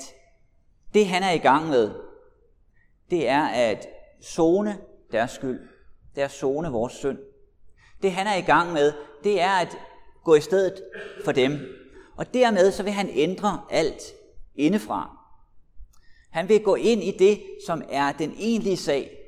det, 0.94 1.06
han 1.06 1.22
er 1.22 1.30
i 1.30 1.38
gang 1.38 1.68
med, 1.68 1.90
det 3.12 3.28
er 3.28 3.44
at 3.46 3.88
zone 4.22 4.78
deres 5.12 5.30
skyld. 5.30 5.68
Det 6.14 6.20
er 6.20 6.24
at 6.24 6.30
zone 6.30 6.70
vores 6.70 6.92
synd. 6.92 7.18
Det, 8.02 8.12
han 8.12 8.26
er 8.26 8.34
i 8.34 8.40
gang 8.40 8.72
med, 8.72 8.92
det 9.24 9.40
er 9.40 9.50
at 9.50 9.76
gå 10.24 10.34
i 10.34 10.40
stedet 10.40 10.82
for 11.24 11.32
dem. 11.32 11.58
Og 12.16 12.34
dermed 12.34 12.72
så 12.72 12.82
vil 12.82 12.92
han 12.92 13.08
ændre 13.12 13.62
alt 13.70 14.02
indefra. 14.54 15.16
Han 16.30 16.48
vil 16.48 16.62
gå 16.62 16.74
ind 16.74 17.02
i 17.02 17.16
det, 17.18 17.42
som 17.66 17.82
er 17.90 18.12
den 18.12 18.34
egentlige 18.38 18.76
sag, 18.76 19.18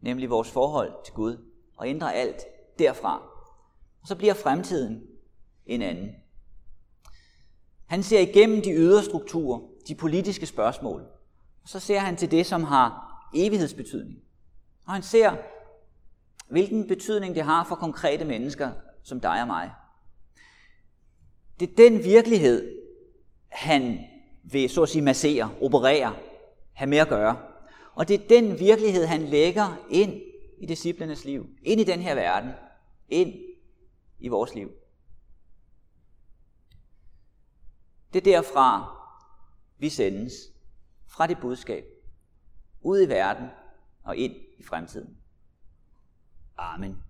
nemlig 0.00 0.30
vores 0.30 0.50
forhold 0.50 0.92
til 1.04 1.14
Gud, 1.14 1.44
og 1.76 1.88
ændre 1.88 2.14
alt 2.14 2.44
derfra. 2.78 3.22
Og 4.02 4.08
så 4.08 4.16
bliver 4.16 4.34
fremtiden 4.34 5.02
en 5.66 5.82
anden. 5.82 6.10
Han 7.86 8.02
ser 8.02 8.20
igennem 8.20 8.62
de 8.62 8.72
ydre 8.72 9.02
strukturer, 9.02 9.60
de 9.88 9.94
politiske 9.94 10.46
spørgsmål, 10.46 11.06
så 11.70 11.80
ser 11.80 11.98
han 11.98 12.16
til 12.16 12.30
det, 12.30 12.46
som 12.46 12.64
har 12.64 13.10
evighedsbetydning. 13.34 14.18
Og 14.86 14.92
han 14.92 15.02
ser, 15.02 15.36
hvilken 16.48 16.88
betydning 16.88 17.34
det 17.34 17.44
har 17.44 17.64
for 17.64 17.74
konkrete 17.74 18.24
mennesker 18.24 18.72
som 19.02 19.20
dig 19.20 19.40
og 19.40 19.46
mig. 19.46 19.70
Det 21.60 21.70
er 21.70 21.74
den 21.76 22.04
virkelighed, 22.04 22.78
han 23.48 23.98
vil 24.42 24.70
så 24.70 24.82
at 24.82 24.88
sige 24.88 25.02
massere, 25.02 25.54
operere, 25.60 26.16
have 26.72 26.90
med 26.90 26.98
at 26.98 27.08
gøre. 27.08 27.38
Og 27.94 28.08
det 28.08 28.20
er 28.20 28.28
den 28.28 28.58
virkelighed, 28.58 29.06
han 29.06 29.22
lægger 29.22 29.86
ind 29.90 30.20
i 30.58 30.66
disciplernes 30.66 31.24
liv, 31.24 31.46
ind 31.62 31.80
i 31.80 31.84
den 31.84 32.00
her 32.00 32.14
verden, 32.14 32.50
ind 33.08 33.34
i 34.18 34.28
vores 34.28 34.54
liv. 34.54 34.70
Det 38.12 38.18
er 38.26 38.32
derfra, 38.32 38.96
vi 39.78 39.88
sendes, 39.88 40.32
fra 41.10 41.26
det 41.26 41.38
budskab, 41.40 41.84
ud 42.80 43.02
i 43.02 43.08
verden 43.08 43.48
og 44.02 44.16
ind 44.16 44.36
i 44.58 44.62
fremtiden. 44.62 45.16
Amen. 46.56 47.02